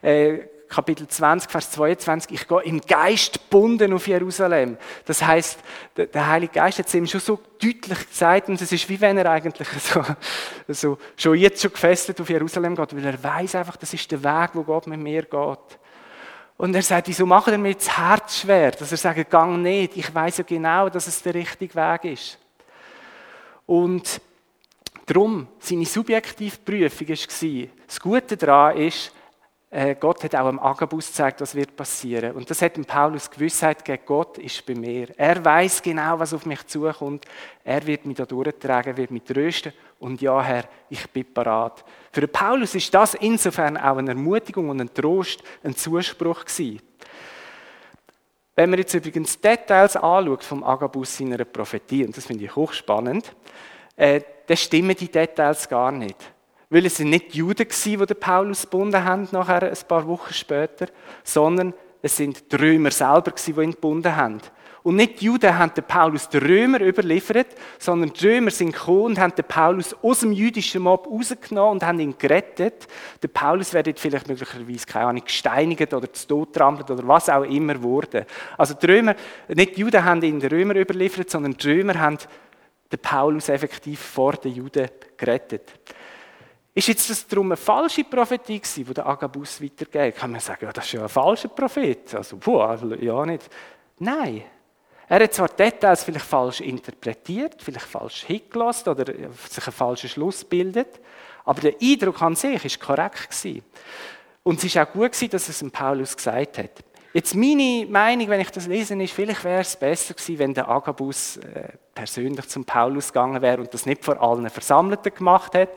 [0.00, 0.38] äh,
[0.70, 4.78] Kapitel 20, Vers 22, ich gehe im Geist bunden auf Jerusalem.
[5.04, 5.58] Das heißt,
[5.96, 9.18] der Heilige Geist hat es ihm schon so deutlich gesagt und es ist wie wenn
[9.18, 10.04] er eigentlich so,
[10.68, 14.22] so schon jetzt schon gefesselt auf Jerusalem geht, weil er weiß einfach, das ist der
[14.22, 15.78] Weg, wo Gott mit mir geht.
[16.56, 18.70] Und er sagt, wieso macht er mir das Herz schwer?
[18.70, 19.96] Dass er sagt, gang nicht.
[19.96, 22.38] Ich weiß ja genau, dass es der richtige Weg ist.
[23.66, 24.20] Und
[25.06, 29.12] darum, seine subjektive Prüfung war, das Gute daran ist,
[30.00, 32.32] Gott hat auch am Agabus gezeigt, was wird passieren.
[32.32, 35.16] Und das hat dem Paulus Gewissheit gegeben, Gott ist bei mir.
[35.16, 37.24] Er weiß genau, was auf mich zukommt.
[37.62, 39.72] Er wird mich da durchtragen, wird mich trösten.
[40.00, 41.84] Und ja, Herr, ich bin parat.
[42.10, 46.80] Für den Paulus ist das insofern auch eine Ermutigung und ein Trost, ein Zuspruch gewesen.
[48.56, 53.36] Wenn man jetzt übrigens Details anschaut vom Agabus seiner Prophetie, und das finde ich hochspannend,
[53.94, 56.16] äh, dann stimmen die Details gar nicht.
[56.70, 60.32] Weil es sind nicht die Juden die den Paulus gebunden haben, nachher ein paar Wochen
[60.32, 60.86] später,
[61.24, 64.40] sondern es sind die Römer selber die ihn gebunden haben.
[64.82, 69.02] Und nicht die Juden haben den Paulus den Römer überliefert, sondern die Römer sind gekommen
[69.02, 72.86] und haben den Paulus aus dem jüdischen Mob rausgenommen und haben ihn gerettet.
[73.22, 77.42] Der Paulus wird vielleicht möglicherweise, keine Ahnung, gesteinigt oder zu Tod trampelt oder was auch
[77.42, 78.24] immer wurde.
[78.56, 79.16] Also die Römer,
[79.48, 82.16] nicht die Juden haben ihn den Römer überliefert, sondern die Römer haben
[82.90, 85.74] den Paulus effektiv vor den Juden gerettet.
[86.80, 90.16] Ist jetzt das darum eine falsche Prophetie gewesen, die der Agabus weitergeht?
[90.16, 92.14] Kann man sagen, ja, das ist ja ein falscher Prophet.
[92.14, 93.50] Also, puh, also, ja nicht.
[93.98, 94.44] Nein.
[95.06, 100.42] Er hat zwar Details vielleicht falsch interpretiert, vielleicht falsch hingelassen oder sich einen falschen Schluss
[100.42, 101.00] bildet,
[101.44, 103.62] aber der Eindruck an sich ist korrekt gewesen.
[104.42, 106.70] Und es ist auch gut gewesen, dass es Paulus gesagt hat.
[107.12, 110.68] Jetzt meine Meinung, wenn ich das lese, ist, vielleicht wäre es besser gewesen, wenn der
[110.68, 115.70] Agabus äh, persönlich zum Paulus gegangen wäre und das nicht vor allen Versammelten gemacht hat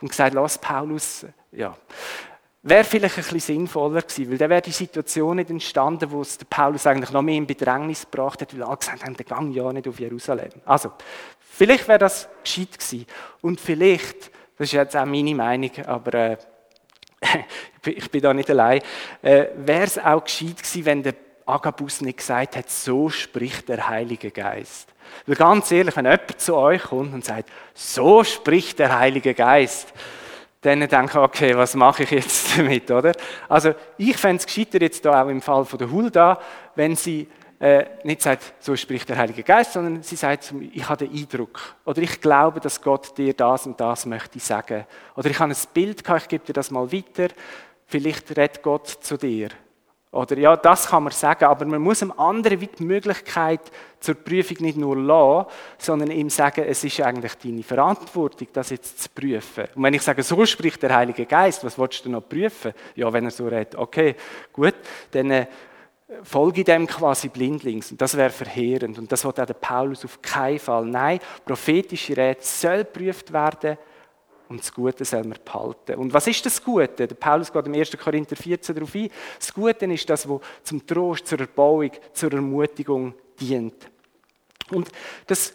[0.00, 1.76] und gesagt, lass Paulus, ja,
[2.62, 6.38] wäre vielleicht ein bisschen sinnvoller gewesen, weil dann wäre die Situation nicht entstanden, wo es
[6.38, 9.54] der Paulus eigentlich noch mehr in Bedrängnis gebracht hat, weil alle gesagt haben, der Gang
[9.54, 10.50] ja nicht auf Jerusalem.
[10.64, 10.90] Also,
[11.38, 13.06] vielleicht wäre das gescheit gewesen
[13.42, 16.36] und vielleicht, das ist jetzt auch meine Meinung, aber äh,
[17.84, 18.80] ich bin da nicht allein,
[19.22, 21.14] äh, wäre es auch gescheit gewesen, wenn der
[21.46, 24.88] Agabus nicht gesagt hat, so spricht der Heilige Geist.
[25.26, 29.92] Weil ganz ehrlich, wenn jemand zu euch kommt und sagt, so spricht der Heilige Geist,
[30.62, 33.12] dann denke ich, okay, was mache ich jetzt damit, oder?
[33.48, 36.40] Also ich fände es gescheiter jetzt da auch im Fall von der Hulda,
[36.74, 37.26] wenn sie
[37.60, 41.76] äh, nicht sagt, so spricht der Heilige Geist, sondern sie sagt, ich habe den Eindruck
[41.84, 44.86] oder ich glaube, dass Gott dir das und das möchte sagen.
[45.14, 47.28] Oder ich habe ein Bild gehabt, ich gebe dir das mal weiter,
[47.84, 49.50] vielleicht redet Gott zu dir.
[50.12, 53.60] Oder ja, das kann man sagen, aber man muss dem anderen die Möglichkeit
[54.00, 59.02] zur Prüfung nicht nur lassen, sondern ihm sagen, es ist eigentlich deine Verantwortung, das jetzt
[59.02, 59.66] zu prüfen.
[59.74, 62.72] Und wenn ich sage, so spricht der Heilige Geist, was willst du noch prüfen?
[62.96, 64.16] Ja, wenn er so redet, okay,
[64.52, 64.74] gut,
[65.12, 65.46] dann äh,
[66.22, 67.90] folge dem quasi blindlings.
[67.92, 68.98] Und das wäre verheerend.
[68.98, 70.84] Und das wird auch der Paulus auf keinen Fall.
[70.84, 73.78] Nein, prophetische Rede soll geprüft werden
[74.50, 75.94] und das Gute soll man behalten.
[75.94, 77.06] Und was ist das Gute?
[77.06, 77.96] Der Paulus geht im 1.
[77.96, 79.08] Korinther 14 darauf ein.
[79.38, 83.88] Das Gute ist das, was zum Trost, zur Erbauung, zur Ermutigung dient.
[84.72, 84.88] Und
[85.28, 85.54] das,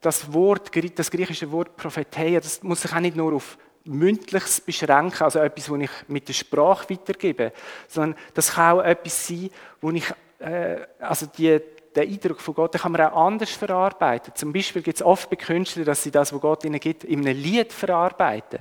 [0.00, 5.22] das Wort, das griechische Wort Propheteia, das muss sich auch nicht nur auf Mündliches beschränken,
[5.22, 7.52] also etwas, was ich mit der Sprache weitergebe,
[7.88, 10.04] sondern das kann auch etwas sein, wo ich,
[10.38, 11.60] äh, also die,
[11.96, 14.34] den Eindruck von Gott, den kann man auch anders verarbeiten.
[14.34, 17.20] Zum Beispiel gibt es oft bei Künstlern, dass sie das, was Gott ihnen gibt, in
[17.20, 18.60] einem Lied verarbeiten.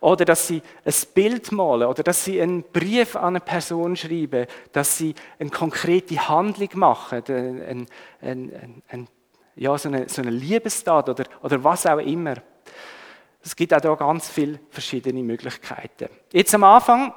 [0.00, 4.46] Oder dass sie ein Bild malen, oder dass sie einen Brief an eine Person schreiben,
[4.72, 7.86] dass sie eine konkrete Handlung machen, ein,
[8.20, 9.08] ein, ein
[9.56, 12.34] ja, so eine, so eine Liebestat oder, oder was auch immer.
[13.42, 16.08] Es gibt auch da ganz viele verschiedene Möglichkeiten.
[16.32, 17.12] Jetzt am Anfang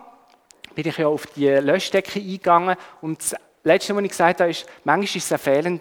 [0.76, 4.66] bin ich ja auf die Löschdecke eingegangen und das Letzte, was ich gesagt habe, ist,
[4.84, 5.80] manchmal ist es eine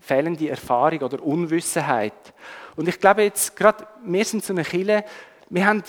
[0.00, 2.34] fehlende, Erfahrung oder Unwissenheit.
[2.76, 5.04] Und ich glaube jetzt, gerade wir sind so eine Kille,
[5.48, 5.82] wir haben,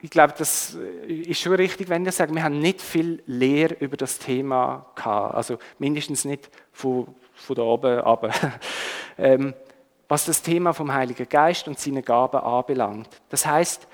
[0.00, 3.96] ich glaube, das ist schon richtig, wenn ich sage, wir haben nicht viel Lehre über
[3.96, 5.34] das Thema gehabt.
[5.34, 8.30] Also mindestens nicht von, von da oben aber
[9.18, 9.54] ähm,
[10.08, 13.08] was das Thema vom Heiligen Geist und seine Gaben anbelangt.
[13.28, 13.86] Das heißt,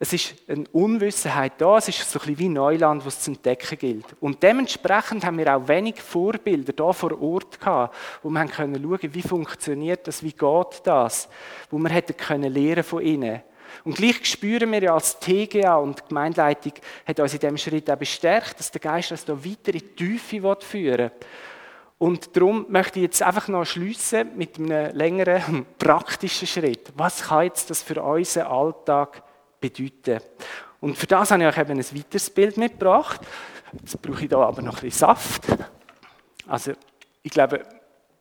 [0.00, 3.78] es ist eine Unwissenheit da, es ist so ein bisschen wie Neuland, was zu entdecken
[3.78, 4.06] gilt.
[4.20, 9.14] Und dementsprechend haben wir auch wenig Vorbilder da vor Ort gehabt, wo wir können schauen,
[9.14, 11.28] wie funktioniert das, wie geht das,
[11.68, 13.40] wo wir hätten können lernen von ihnen.
[13.84, 16.74] Und gleich spüren wir ja als TGA und die Gemeindeleitung
[17.06, 20.18] hat uns in diesem Schritt auch bestärkt, dass der Geist uns da weiter in die
[20.18, 21.10] Tiefe führen will.
[21.98, 26.92] Und darum möchte ich jetzt einfach noch schließen mit einem längeren praktischen Schritt.
[26.96, 29.22] Was kann jetzt das für unseren Alltag
[29.60, 30.20] bedeuten?
[30.80, 33.20] Und für das habe ich euch eben ein weiteres Bild mitgebracht.
[33.72, 35.42] Jetzt brauche ich da aber noch ein bisschen Saft.
[36.46, 36.72] Also,
[37.22, 37.64] ich glaube,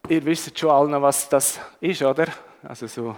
[0.09, 2.25] ihr wisst schon alle noch, was das ist, oder?
[2.63, 3.15] Also, so,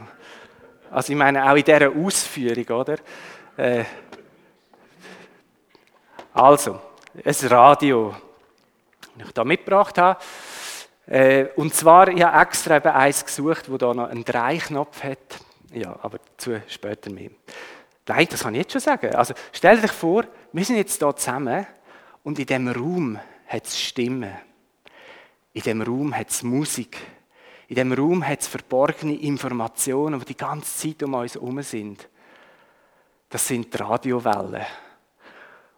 [0.92, 2.98] also ich meine auch in dieser Ausführung, oder?
[3.56, 3.86] Äh,
[6.34, 6.80] also,
[7.24, 8.14] ein Radio,
[9.18, 10.20] das ich da mitgebracht habe.
[11.10, 15.40] Äh, und zwar, ich habe extra eben eins gesucht, wo da noch einen Dreiknopf hat.
[15.74, 17.32] Ja, aber zu später mehr.
[18.08, 19.16] Nein, das kann ich jetzt schon sagen.
[19.16, 21.66] Also stell dich vor, wir sind jetzt hier zusammen
[22.24, 24.36] und in diesem Raum hat es Stimmen.
[25.54, 26.98] In diesem Raum hat es Musik.
[27.68, 32.08] In diesem Raum hat es verborgene Informationen, die die ganze Zeit um uns herum sind.
[33.30, 34.66] Das sind die Radiowellen.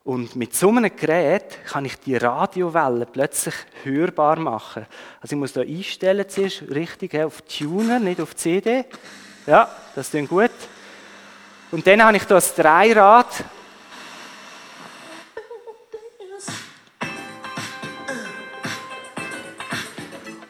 [0.03, 4.87] Und mit so einem Gerät kann ich die Radiowellen plötzlich hörbar machen.
[5.21, 8.85] Also ich muss da einstellen zuerst richtig auf Tuner, nicht auf CD.
[9.45, 10.49] Ja, das ist gut.
[11.71, 13.43] Und dann habe ich da das Dreirad.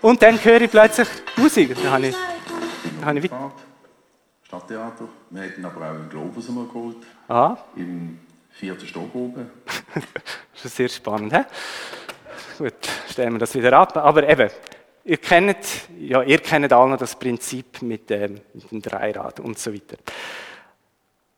[0.01, 1.75] Und dann höre ich plötzlich Musik.
[1.75, 2.15] Dann habe ich,
[2.99, 3.31] dann habe ich
[4.43, 5.07] Stadttheater.
[5.29, 6.97] Wir hätten aber auch einen Globus einmal geholt.
[7.27, 7.55] Ah.
[7.75, 8.19] Im
[8.51, 9.49] vierten Stock oben.
[10.53, 11.33] das ist sehr spannend.
[11.33, 11.43] He?
[12.57, 12.73] Gut,
[13.09, 13.97] stellen wir das wieder ab.
[13.97, 14.49] Aber eben,
[15.03, 15.57] ihr kennt,
[15.99, 19.97] ja, ihr kennt alle das Prinzip mit, ähm, mit dem Dreirad und so weiter.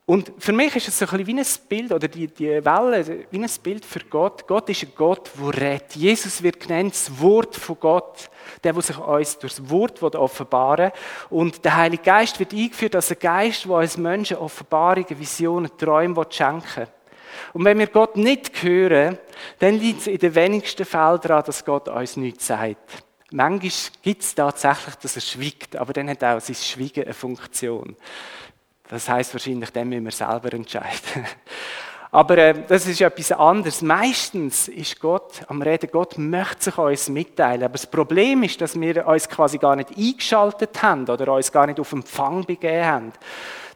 [0.06, 3.26] Und für mich ist es so ein bisschen wie ein Bild, oder die, die Welle,
[3.30, 4.46] wie ein Bild für Gott.
[4.46, 5.96] Gott ist ein Gott, der redet.
[5.96, 8.28] Jesus wird genannt, das Wort von Gott,
[8.62, 10.92] der, der sich uns durch das Wort offenbaren
[11.30, 11.38] will.
[11.38, 16.26] Und der Heilige Geist wird eingeführt als ein Geist, der uns Menschen Offenbarungen, Visionen, Träume
[16.28, 16.88] schenken will.
[17.52, 19.18] Und wenn wir Gott nicht hören,
[19.58, 23.04] dann liegt es in den wenigsten Fällen daran, dass Gott uns nichts sagt.
[23.30, 27.96] Manchmal gibt es tatsächlich, dass er schwiegt, aber dann hat auch sein Schweigen eine Funktion.
[28.88, 31.26] Das heißt wahrscheinlich, dann müssen wir selber entscheiden.
[32.12, 33.82] Aber äh, das ist etwas anderes.
[33.82, 37.64] Meistens ist Gott am Reden, Gott möchte sich uns mitteilen.
[37.64, 41.66] Aber das Problem ist, dass wir uns quasi gar nicht eingeschaltet haben oder uns gar
[41.66, 43.12] nicht auf Empfang begeben haben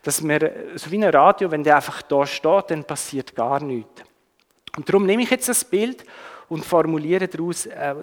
[0.03, 4.03] dass wir, so wie ein Radio, wenn der einfach da steht, dann passiert gar nichts.
[4.77, 6.05] Und darum nehme ich jetzt das Bild
[6.49, 7.95] und formuliere daraus äh,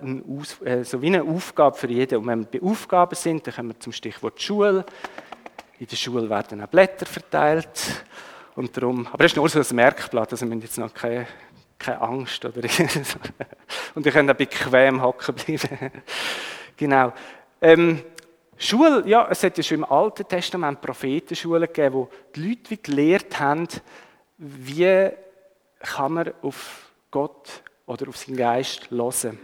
[0.65, 2.19] äh, so wie eine Aufgabe für jeden.
[2.19, 4.86] Und wenn wir bei Aufgaben sind, dann kommen wir zum Stichwort Schule.
[5.79, 8.03] In der Schule werden auch Blätter verteilt.
[8.55, 11.27] Und darum, aber das ist nur so ein Merkblatt, also wir haben jetzt noch keine,
[11.77, 12.45] keine Angst.
[12.45, 12.62] Oder
[13.95, 15.91] und ihr könnt auch bequem hocken bleiben.
[16.77, 17.13] genau.
[17.62, 18.01] Ähm,
[18.58, 22.78] Schule, ja, es hat ja schon im Alten Testament Prophetenschulen gegeben, wo die Leute wie
[22.78, 23.68] gelehrt haben,
[24.38, 25.10] wie
[25.80, 29.38] kann man auf Gott oder auf seinen Geist hören.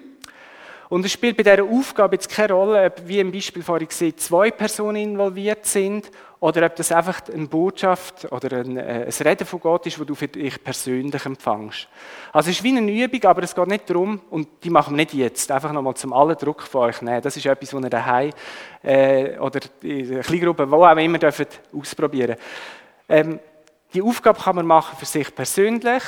[0.92, 4.18] Und es spielt bei dieser Aufgabe jetzt keine Rolle, ob, wie im Beispiel vorhin gesehen,
[4.18, 9.48] zwei Personen involviert sind oder ob das einfach eine Botschaft oder ein, äh, ein Reden
[9.48, 11.88] von Gott ist, wo du für dich persönlich empfängst.
[12.34, 14.98] Also es ist wie eine Übung, aber es geht nicht darum, und die machen wir
[14.98, 17.22] nicht jetzt, einfach nochmal zum allen Druck von euch nehmen.
[17.22, 18.32] Das ist etwas, was ihr daheim
[18.84, 22.36] äh, oder in einer Kleingruppe, wo auch immer, dürft ausprobieren
[23.08, 23.40] Ähm,
[23.94, 26.04] die Aufgabe kann man machen für sich persönlich,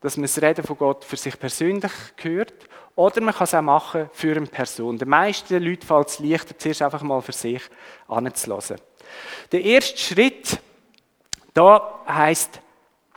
[0.00, 1.90] dass man das Reden von Gott für sich persönlich
[2.22, 2.54] hört.
[2.96, 4.98] Oder man kann es auch machen für eine Person.
[4.98, 7.62] Den meisten Leuten fällt es leichter, zuerst einfach mal für sich
[8.06, 8.76] anzulassen.
[9.50, 10.60] Der erste Schritt
[11.52, 12.60] da heißt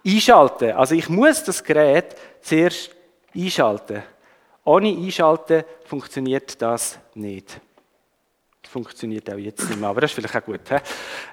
[0.06, 0.72] einschalten.
[0.72, 2.92] Also ich muss das Gerät zuerst
[3.36, 4.04] einschalten.
[4.64, 7.60] Ohne Einschalten funktioniert das nicht.
[8.62, 10.60] Das funktioniert auch jetzt nicht mehr, aber das ist vielleicht auch gut.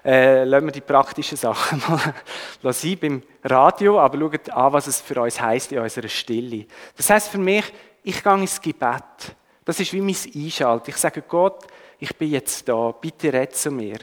[0.04, 1.82] Äh, lassen wir die praktischen Sachen
[2.62, 6.66] mal sein beim Radio, aber schaut an, was es für uns heisst in unserer Stille.
[6.96, 7.64] Das heißt für mich,
[8.04, 9.34] ich gehe ins Gebet.
[9.64, 10.90] Das ist wie mein Einschalten.
[10.90, 11.66] Ich sage Gott,
[11.98, 13.98] ich bin jetzt da, bitte red zu mir.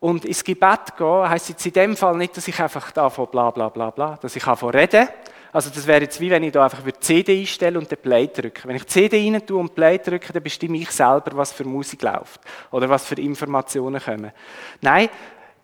[0.00, 3.28] Und ins Gebet gehen heisst jetzt in dem Fall nicht, dass ich einfach da von
[3.28, 5.08] bla bla bla bla, dass ich von reden.
[5.52, 8.26] Also das wäre jetzt wie wenn ich da einfach die CD einstelle und den Play
[8.26, 8.66] drücke.
[8.66, 11.64] Wenn ich die CD rein tue und Play drücke, dann bestimme ich selber, was für
[11.64, 12.40] Musik läuft
[12.72, 14.32] oder was für Informationen kommen.
[14.80, 15.08] Nein,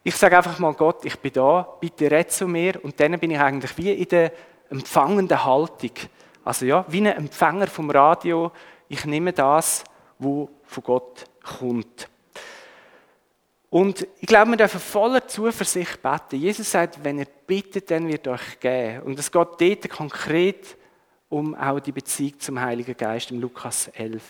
[0.04, 3.32] ich sage einfach mal Gott, ich bin da, bitte red zu mir und dann bin
[3.32, 4.32] ich eigentlich wie in der
[4.70, 5.92] empfangenden Haltung.
[6.44, 8.52] Also ja, wie ein Empfänger vom Radio.
[8.88, 9.84] Ich nehme das,
[10.18, 12.08] was von Gott kommt.
[13.68, 16.36] Und ich glaube, wir dürfen voller Zuversicht beten.
[16.36, 19.02] Jesus sagt, wenn ihr bittet, dann wird euch geben.
[19.02, 20.76] Und es geht dort konkret
[21.28, 24.22] um auch die Beziehung zum Heiligen Geist im Lukas 11.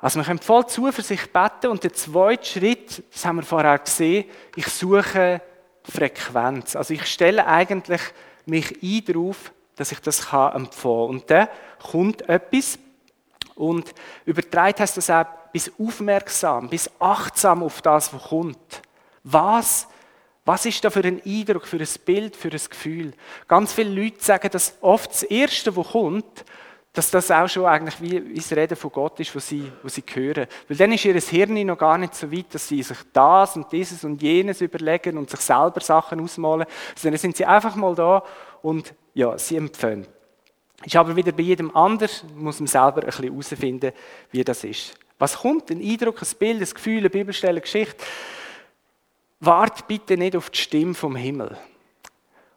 [0.00, 4.24] Also wir können voll Zuversicht beten und der zweite Schritt, das haben wir vorher gesehen,
[4.56, 5.40] ich suche
[5.84, 6.76] Frequenz.
[6.76, 8.00] Also ich stelle eigentlich
[8.44, 11.08] mich ein darauf, dass ich das kann empfangen.
[11.08, 11.48] Und dann
[11.90, 12.78] kommt etwas
[13.54, 13.92] und
[14.24, 18.82] übertreibt heißt das auch, bis aufmerksam, bis achtsam auf das, was kommt.
[19.22, 19.86] Was,
[20.44, 23.12] was ist da für ein Eindruck, für ein Bild, für ein Gefühl?
[23.46, 26.44] Ganz viele Leute sagen, dass oft das Erste, was kommt,
[26.92, 30.04] dass das auch schon eigentlich wie das Reden von Gott ist, was sie, was sie
[30.12, 30.46] hören.
[30.68, 33.70] Weil dann ist ihr Hirn noch gar nicht so weit, dass sie sich das und
[33.72, 38.22] dieses und jenes überlegen und sich selber Sachen ausmalen, sondern sind sie einfach mal da
[38.64, 40.06] und ja, sie empfangen.
[40.84, 43.92] Ist aber wieder bei jedem anders, muss man selber ein bisschen herausfinden,
[44.30, 44.94] wie das ist.
[45.18, 45.70] Was kommt?
[45.70, 48.02] Ein Eindruck, ein Bild, ein Gefühl, eine Bibelstelle, eine Geschichte.
[49.40, 51.56] Wart bitte nicht auf die Stimme vom Himmel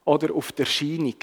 [0.05, 1.15] oder auf die Erscheinung.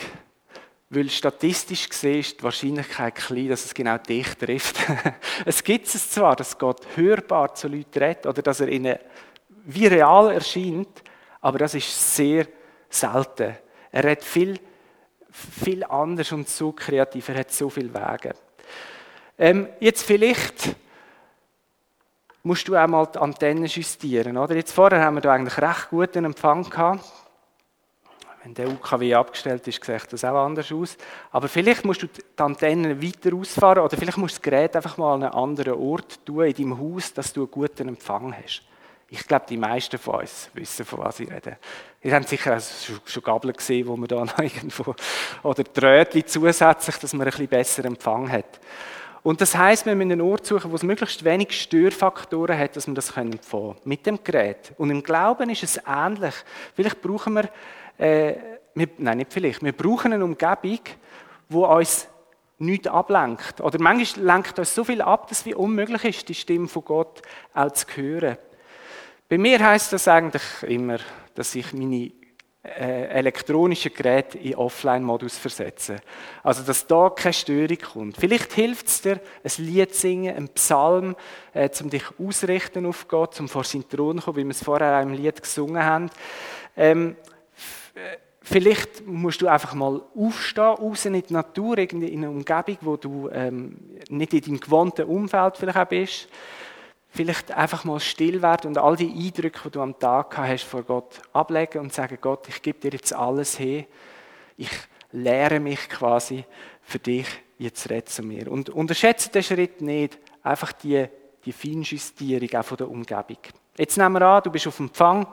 [0.90, 4.76] Weil statistisch gesehen ist die Wahrscheinlichkeit klein, dass es genau dich trifft.
[5.46, 8.98] es gibt es zwar, dass Gott hörbar zu Leuten redet oder dass er ihnen
[9.64, 11.02] wie real erscheint,
[11.40, 12.46] aber das ist sehr
[12.90, 13.56] selten.
[13.90, 14.58] Er redet viel,
[15.34, 18.34] viel anders und so kreativ, er hat so viele Wege.
[19.36, 20.76] Ähm, jetzt vielleicht
[22.44, 24.36] musst du auch mal die Antennen justieren.
[24.36, 24.54] Oder?
[24.54, 27.04] Jetzt vorher haben wir da eigentlich recht guten Empfang gehabt.
[28.44, 30.96] Wenn der UKW abgestellt ist, sieht das auch anders aus.
[31.32, 34.98] Aber vielleicht musst du die Antennen weiter ausfahren oder vielleicht musst du das Gerät einfach
[34.98, 38.62] mal an einen anderen Ort tun in deinem Haus, dass du einen guten Empfang hast.
[39.14, 41.56] Ich glaube, die meisten von uns wissen, von was ich rede.
[42.02, 44.92] Ihr habt sicher schon, schon Gabeln gesehen, wo man da noch irgendwo,
[45.44, 48.58] oder Trötchen zusätzlich, dass man ein bisschen besser Empfang hat.
[49.22, 52.88] Und das heißt, wir müssen einen Ort suchen, wo es möglichst wenig Störfaktoren hat, dass
[52.88, 54.72] wir das können empfangen mit dem Gerät.
[54.78, 56.34] Und im Glauben ist es ähnlich.
[56.74, 57.48] Vielleicht brauchen wir,
[57.98, 58.34] äh,
[58.74, 60.80] wir nein, nicht vielleicht, wir brauchen eine Umgebung,
[61.48, 62.08] wo uns
[62.58, 63.60] nichts ablenkt.
[63.60, 67.22] Oder manchmal lenkt uns so viel ab, dass es unmöglich ist, die Stimme von Gott
[67.54, 68.38] auch zu hören.
[69.28, 70.98] Bei mir heißt das eigentlich immer,
[71.34, 72.12] dass ich meine
[72.62, 76.00] äh, elektronische Geräte in Offline-Modus versetzen.
[76.42, 78.16] Also, dass da keine Störung kommt.
[78.18, 81.16] Vielleicht hilft es dir, ein Lied zu singen, einen Psalm,
[81.54, 84.62] äh, um dich ausrichten auf Gott, um vor seinen Thron zu kommen, wie wir es
[84.62, 86.10] vorher auch im Lied gesungen haben.
[86.76, 87.16] Ähm,
[87.94, 92.96] äh, vielleicht musst du einfach mal aufstehen, raus in die Natur, in eine Umgebung, wo
[92.96, 93.76] du ähm,
[94.10, 96.28] nicht in deinem gewohnten Umfeld vielleicht auch bist
[97.14, 100.82] vielleicht einfach mal still werden und all die Eindrücke, die du am Tag hast, vor
[100.82, 103.84] Gott ablegen und sagen, Gott, ich gebe dir jetzt alles her.
[104.56, 104.70] Ich
[105.12, 106.44] lehre mich quasi
[106.82, 107.26] für dich,
[107.58, 108.50] jetzt red zu mir.
[108.50, 111.06] Und unterschätze den Schritt nicht, einfach die,
[111.44, 113.38] die Feinjustierung auch von der Umgebung.
[113.78, 115.26] Jetzt nehmen wir an, du bist auf Empfang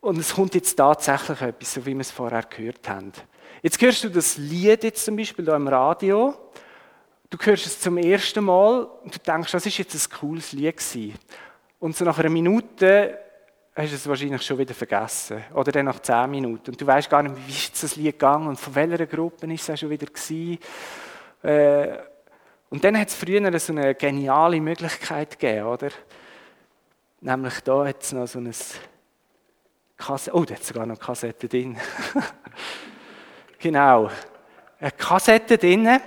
[0.00, 3.12] und es kommt jetzt tatsächlich etwas, so wie wir es vorher gehört haben.
[3.62, 6.34] Jetzt hörst du das Lied jetzt zum Beispiel hier im Radio
[7.36, 10.76] Du hörst es zum ersten Mal und du denkst, das ist jetzt ein cooles Lied
[10.76, 11.14] gewesen.
[11.80, 13.18] Und so nach einer Minute
[13.74, 15.42] hast du es wahrscheinlich schon wieder vergessen.
[15.52, 16.70] Oder dann nach zehn Minuten.
[16.70, 19.68] Und du weißt gar nicht, wie ist das Lied gegangen und von welcher Gruppe ist
[19.68, 20.60] es schon wieder gewesen.
[21.42, 21.98] Äh,
[22.70, 25.88] und dann hat es früher so eine geniale Möglichkeit gegeben, oder?
[27.20, 28.54] Nämlich da hat es noch so ein
[29.96, 31.76] Kassette, oh, da hat sogar noch eine Kassette drin.
[33.58, 34.08] genau.
[34.78, 36.00] Eine Kassette drin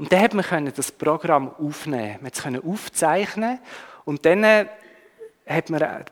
[0.00, 3.58] und dann hat man das Programm aufnehmen, man konnte es aufzeichnen
[4.06, 4.64] und dann äh,
[5.46, 6.04] hat man äh,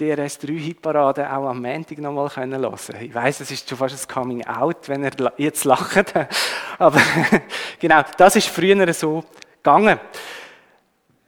[0.00, 3.02] DRS3-Hitparade auch am Montag nochmal hören können.
[3.02, 6.14] Ich weiß, es ist schon fast ein Coming-out, wenn ihr jetzt lacht.
[6.78, 6.98] Aber
[7.78, 9.22] genau, das ist früher so
[9.62, 10.00] gegangen.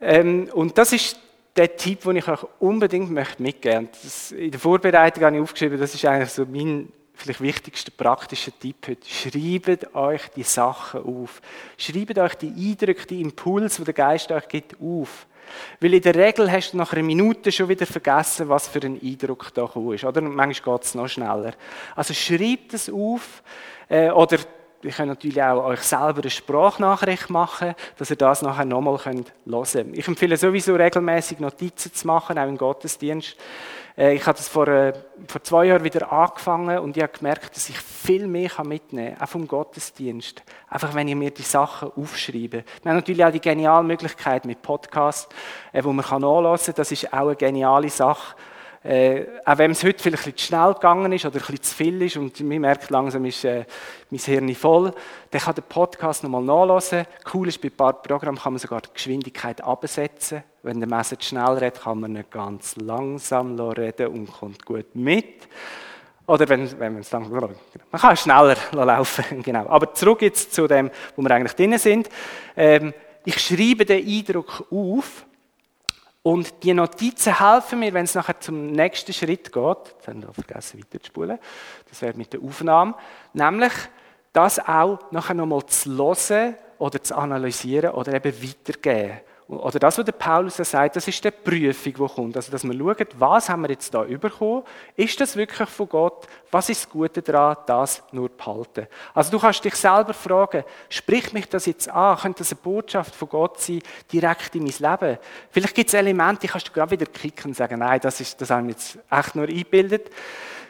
[0.01, 1.19] Ähm, und das ist
[1.55, 4.35] der Tipp, den ich euch unbedingt mitgeben möchte.
[4.35, 6.91] in der Vorbereitung habe ich aufgeschrieben, das ist eigentlich so mein
[7.21, 9.07] vielleicht wichtigster praktischer Tipp heute.
[9.07, 11.41] Schreibt euch die Sachen auf.
[11.77, 15.27] Schreibt euch die Eindrücke, die Impulse, die der Geist euch gibt, auf.
[15.79, 18.99] Weil in der Regel hast du nach einer Minute schon wieder vergessen, was für ein
[19.01, 20.03] Eindruck da ist.
[20.03, 21.53] Oder manchmal geht es noch schneller.
[21.95, 23.43] Also schreibt es auf.
[23.89, 24.37] Äh, oder
[24.83, 29.25] ihr könnt natürlich auch euch selber eine Sprachnachricht machen, dass ihr das nachher nochmal hören
[29.45, 29.97] könnt.
[29.97, 33.35] Ich empfehle sowieso regelmäßig Notizen zu machen, auch im Gottesdienst.
[33.97, 34.93] Äh, ich habe das vor, äh,
[35.27, 39.23] vor zwei Jahren wieder angefangen und ich habe gemerkt, dass ich viel mehr mitnehmen kann,
[39.23, 40.43] auch vom Gottesdienst.
[40.69, 42.63] Einfach, wenn ich mir die Sachen aufschreibe.
[42.81, 45.27] Wir haben natürlich auch die geniale Möglichkeit mit Podcasts,
[45.71, 46.75] äh, wo man nachlesen kann.
[46.75, 48.35] Das ist auch eine geniale Sache.
[48.83, 51.75] Äh, auch wenn es heute vielleicht ein bisschen schnell gegangen ist oder ein bisschen zu
[51.75, 53.65] viel ist und man merkt, langsam ist äh,
[54.09, 54.91] mein Hirn voll,
[55.29, 57.05] dann kann der Podcast nochmal nachlesen.
[57.31, 60.43] Cool ist, bei ein paar Programmen kann man sogar die Geschwindigkeit absetzen.
[60.63, 65.47] Wenn der Message schnell redet, kann man nicht ganz langsam reden und kommt gut mit.
[66.25, 67.51] Oder wenn, wenn man es dann, man
[68.01, 69.67] kann schneller laufen, genau.
[69.67, 72.09] Aber zurück jetzt zu dem, wo wir eigentlich drin sind.
[72.55, 72.93] Ähm,
[73.25, 75.25] ich schreibe den Eindruck auf,
[76.23, 79.77] und die Notizen helfen mir, wenn es nachher zum nächsten Schritt geht.
[79.95, 81.39] Jetzt haben wir vergessen, weiterzuspulen.
[81.89, 82.93] Das wäre mit der Aufnahme.
[83.33, 83.73] Nämlich,
[84.31, 89.19] das auch nachher nochmal zu hören oder zu analysieren oder eben weitergeben.
[89.51, 92.37] Oder das, was der Paulus sagt, das ist die Prüfung, die kommt.
[92.37, 94.63] Also, dass man schaut, was haben wir jetzt da bekommen?
[94.95, 96.25] Ist das wirklich von Gott?
[96.51, 98.87] Was ist das Gute daran, das nur behalten?
[99.13, 102.17] Also, du kannst dich selber fragen, spricht mich das jetzt an?
[102.17, 103.81] Könnte das eine Botschaft von Gott sein,
[104.11, 105.17] direkt in mein Leben?
[105.49, 108.39] Vielleicht gibt es Elemente, die kannst du gerade wieder kicken und sagen, nein, das, ist,
[108.39, 110.11] das haben wir jetzt echt nur eingebildet.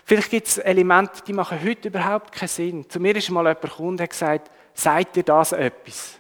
[0.06, 2.90] Vielleicht gibt es Elemente, die machen heute überhaupt keinen Sinn.
[2.90, 6.18] Zu mir ist mal jemand gekommen und hat gesagt, sagt dir das etwas?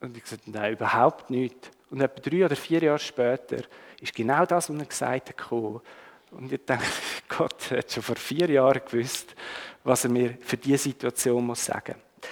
[0.00, 1.70] Und ich gesagt, nein, überhaupt nicht.
[1.90, 3.58] Und etwa drei oder vier Jahre später
[4.00, 5.80] ist genau das, was er gesagt hat, gekommen.
[6.30, 6.84] Und ich denke,
[7.28, 9.34] Gott hat schon vor vier Jahren gewusst,
[9.82, 12.30] was er mir für diese Situation muss sagen muss.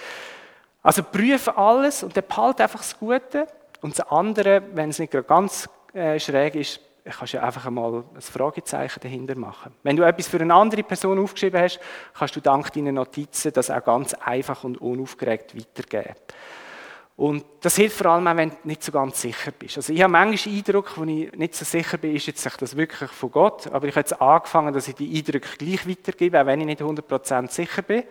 [0.81, 3.47] Also prüfe alles und dann behalte einfach das Gute.
[3.81, 8.21] Und das andere, wenn es nicht ganz äh, schräg ist, kannst du einfach einmal ein
[8.21, 9.73] Fragezeichen dahinter machen.
[9.83, 11.79] Wenn du etwas für eine andere Person aufgeschrieben hast,
[12.13, 16.15] kannst du dank deiner Notizen das auch ganz einfach und unaufgeregt weitergeben.
[17.19, 19.75] Und das hilft vor allem auch, wenn du nicht so ganz sicher bist.
[19.75, 23.11] Also ich habe manchmal Eindruck, wo ich nicht so sicher bin, ist jetzt das wirklich
[23.11, 23.67] von Gott.
[23.67, 26.81] Aber ich habe jetzt angefangen, dass ich die Eindrücke gleich weitergebe, auch wenn ich nicht
[26.81, 28.03] 100% sicher bin.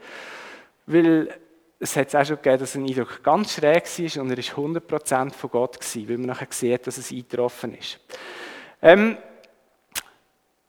[0.85, 1.35] Weil
[1.79, 5.33] es hat auch schon gegeben, dass ein Eindruck ganz schräg war und er ist 100%
[5.33, 7.99] von Gott gewesen, weil man nachher sieht, dass es eingetroffen ist.
[8.83, 9.17] Ähm,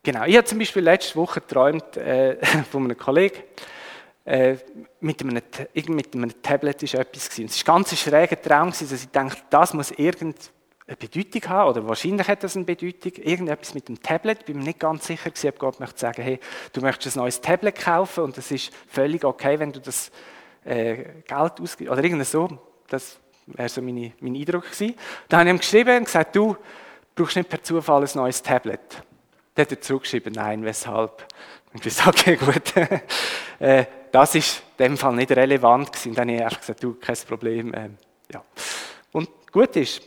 [0.02, 2.38] genau, ich habe zum Beispiel letzte Woche geträumt äh,
[2.72, 3.44] von einem Kollegen,
[4.30, 4.58] äh,
[5.00, 5.42] mit, einem,
[5.74, 7.46] mit einem Tablet ist etwas gewesen.
[7.46, 10.36] Es war ein ganz schräger Traum, dass ich dachte, das muss irgendeine
[11.00, 14.42] Bedeutung haben, oder wahrscheinlich hat das eine Bedeutung, irgendetwas mit dem Tablet.
[14.42, 16.40] Ich bin mir nicht ganz sicher gewesen, ob Gott möchte sagen, hey,
[16.74, 20.12] du möchtest ein neues Tablet kaufen und das ist völlig okay, wenn du das
[20.64, 22.50] äh, Geld ausgibst, oder irgendwie so.
[22.88, 23.18] Das
[23.48, 24.94] wäre so meine, mein Eindruck gewesen.
[25.28, 26.56] Dann habe ich ihm geschrieben und gesagt, du
[27.16, 29.04] brauchst nicht per Zufall ein neues Tablet.
[29.56, 31.26] Dann hat er zurückgeschrieben, nein, weshalb?
[31.74, 32.74] Und ich sage, okay, gut.
[33.60, 36.16] äh, das ist in dem Fall nicht relevant gewesen.
[36.16, 37.74] Dann habe ich gesagt, du, kein Problem.
[37.76, 37.98] Ähm,
[38.32, 38.44] ja.
[39.12, 40.02] Und gut ist,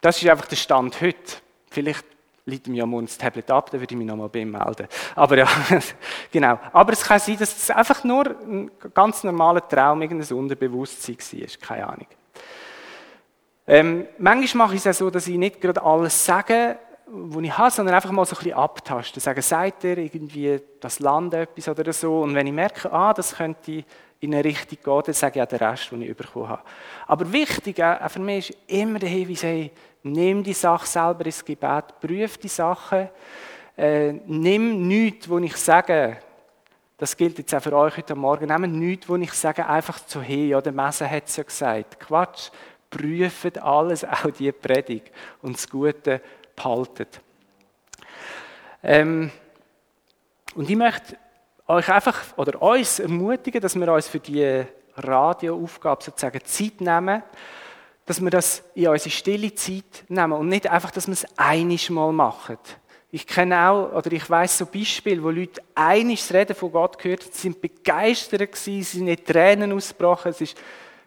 [0.00, 1.36] das ist einfach der Stand heute.
[1.70, 2.04] Vielleicht
[2.44, 4.88] liegt mir ja morgen das Tablet ab, dann würde ich mich nochmal bei ihm melden.
[5.14, 5.48] Aber ja,
[6.32, 6.58] genau.
[6.72, 11.48] Aber es kann sein, dass es einfach nur ein ganz normaler Traum, irgendein Unterbewusstsein war.
[11.60, 12.06] Keine Ahnung.
[13.66, 16.78] Ähm, manchmal mache ich es auch so, dass ich nicht gerade alles sage,
[17.14, 19.20] wo ich habe, sondern einfach mal so ein bisschen abtasten.
[19.20, 22.22] Sagen, sagt er irgendwie das Land etwas oder so?
[22.22, 23.84] Und wenn ich merke, ah, das könnte
[24.20, 26.62] in eine Richtung gehen, dann sage ich auch den Rest, den ich bekommen habe.
[27.06, 29.70] Aber wichtig auch für mich ist immer der Hinweis, hey,
[30.04, 33.08] nimm die Sache selber ins Gebet, prüf die Sachen,
[33.76, 36.18] äh, nimm nichts, wo ich sage,
[36.96, 40.22] das gilt jetzt auch für euch heute Morgen, nimm nichts, wo ich sage, einfach zu
[40.22, 42.00] hey, ja, der Messe hat es ja gesagt.
[42.00, 42.50] Quatsch,
[42.88, 45.10] prüft alles, auch die Predigt
[45.42, 46.20] und das Gute
[46.56, 47.06] behalten.
[48.82, 49.30] Ähm,
[50.54, 51.16] und ich möchte
[51.66, 54.64] euch einfach oder uns ermutigen, dass wir uns für die
[54.96, 57.22] Radioaufgabe sozusagen Zeit nehmen,
[58.04, 61.88] dass wir das in unsere stille Zeit nehmen und nicht einfach, dass wir es einiges
[61.90, 62.58] Mal machen.
[63.10, 67.22] Ich kenne auch, oder ich weiß so Beispiele, wo Leute einiges Reden von Gott gehört
[67.22, 70.56] haben, sind begeistert gewesen, sind in Tränen ausgebrochen, es ist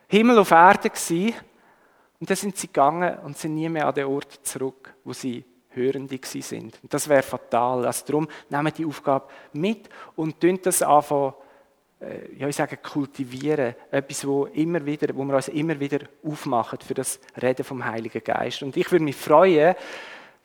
[0.07, 1.33] Himmel auf Erde gewesen.
[2.25, 5.45] Und dann sind sie gegangen und sind nie mehr an den Ort zurück, wo sie
[5.69, 6.79] Hörende sind.
[6.81, 7.85] Und das wäre fatal.
[7.85, 11.35] Also darum nehmen die Aufgabe mit und tun das anfangen,
[12.01, 13.75] äh, ja, ich sage, kultivieren.
[13.91, 18.23] Etwas, wo, immer wieder, wo wir uns immer wieder aufmachen für das Reden vom Heiligen
[18.23, 18.63] Geist.
[18.63, 19.75] Und ich würde mich freuen,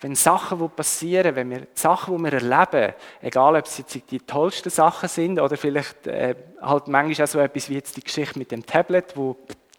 [0.03, 4.21] wenn Sachen die passieren, wenn wir Sachen, die wir erleben, egal ob es jetzt die
[4.21, 8.39] tollsten Sachen sind oder vielleicht äh, halt manchmal auch so etwas wie jetzt die Geschichte
[8.39, 9.35] mit dem Tablet, wo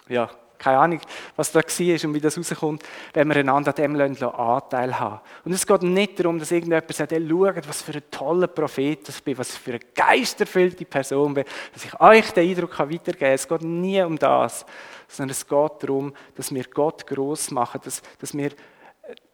[0.10, 0.32] ja
[0.62, 1.02] keine Ahnung,
[1.36, 1.64] was da war
[2.06, 2.84] und wie das rauskommt,
[3.14, 5.20] wenn wir einander an dem Anteil haben.
[5.44, 9.10] Und es geht nicht darum, dass irgendjemand sagt, hey, schaut, was für ein toller Prophet
[9.10, 13.32] ich bin, was für eine geisterfüllte Person bin, dass ich euch den Eindruck weitergeben kann.
[13.32, 14.66] Es geht nie um das,
[15.08, 18.52] sondern es geht darum, dass wir Gott groß machen, dass, dass wir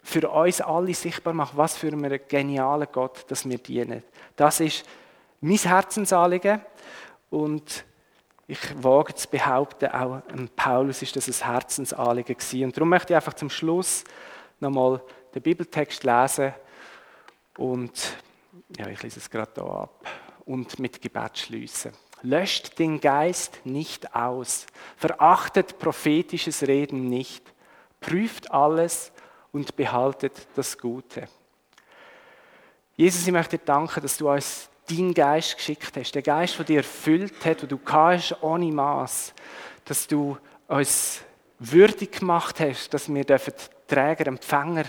[0.02, 4.02] für uns alle sichtbar machen, was für einen genialen Gott dass wir dienen.
[4.34, 4.84] Das ist
[5.40, 6.62] mein Herzensanliegen
[7.30, 7.84] und
[8.50, 10.22] ich wage zu behaupten, auch
[10.56, 12.64] Paulus ist das ein Herzensanliegen gewesen.
[12.64, 14.04] Und darum möchte ich einfach zum Schluss
[14.58, 15.02] nochmal
[15.34, 16.54] den Bibeltext lesen
[17.58, 18.16] und
[18.78, 20.06] ja, ich lese es gerade hier ab
[20.46, 21.92] und mit Gebet schließen.
[22.22, 27.52] Löscht den Geist nicht aus, verachtet prophetisches Reden nicht,
[28.00, 29.12] prüft alles
[29.52, 31.28] und behaltet das Gute.
[32.96, 36.64] Jesus, ich möchte dir danken, dass du uns deinen Geist geschickt hast, der Geist, der
[36.64, 39.34] dich erfüllt hat, den du hast ohne Maß,
[39.84, 40.36] dass du
[40.66, 41.22] uns
[41.58, 43.24] würdig gemacht hast, dass wir
[43.86, 44.84] Träger, Empfänger,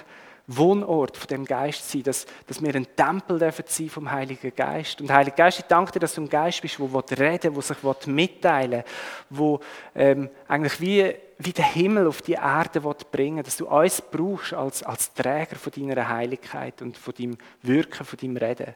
[0.51, 4.99] Wohnort von dem Geist sein, dass, dass wir ein Tempel dürfen sein vom Heiligen Geist.
[4.99, 7.75] Und Heiliger Geist, ich danke dir, dass du ein Geist bist, der reden will, der
[7.93, 8.83] sich mitteilen
[9.29, 9.59] will,
[9.93, 14.01] der ähm, eigentlich wie, wie der Himmel auf die Erde will bringen dass du uns
[14.01, 18.73] brauchst als, als Träger von deiner Heiligkeit und von deinem Wirken, von deinem Reden.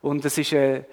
[0.00, 0.84] Und es ist eine,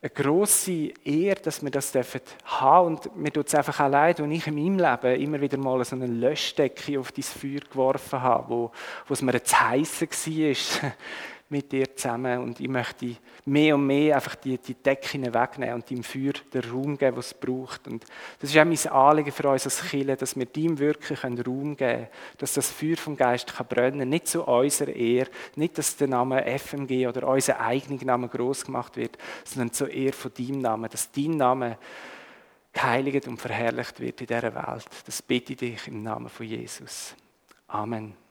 [0.00, 2.86] eine grosse Ehre, dass wir das dürfen haben.
[2.86, 5.84] Und mir tut es einfach auch leid, wenn ich in meinem Leben immer wieder mal
[5.84, 8.72] so einen Löschdecke auf dein Feuer geworfen habe, wo,
[9.06, 10.92] wo es mir jetzt heissen war,
[11.50, 15.88] mit dir zusammen und ich möchte mehr und mehr einfach die, die Decken wegnehmen und
[15.88, 17.86] dem Feuer den Raum geben, was es braucht.
[17.88, 18.04] Und
[18.40, 20.46] das ist auch mein Anliegen für uns als Kirche, dass wir
[20.78, 24.92] wirklich einen Raum geben können, dass das Feuer vom Geist kann brennen nicht zu unserer
[24.92, 29.90] Ehre, nicht, dass der Name FMG oder unser eigener Name groß gemacht wird, sondern zur
[29.90, 31.78] Ehre von deinem Namen, dass dein Name
[32.72, 34.86] geheiligt und verherrlicht wird in dieser Welt.
[35.06, 37.14] Das bitte ich dich im Namen von Jesus.
[37.66, 38.27] Amen.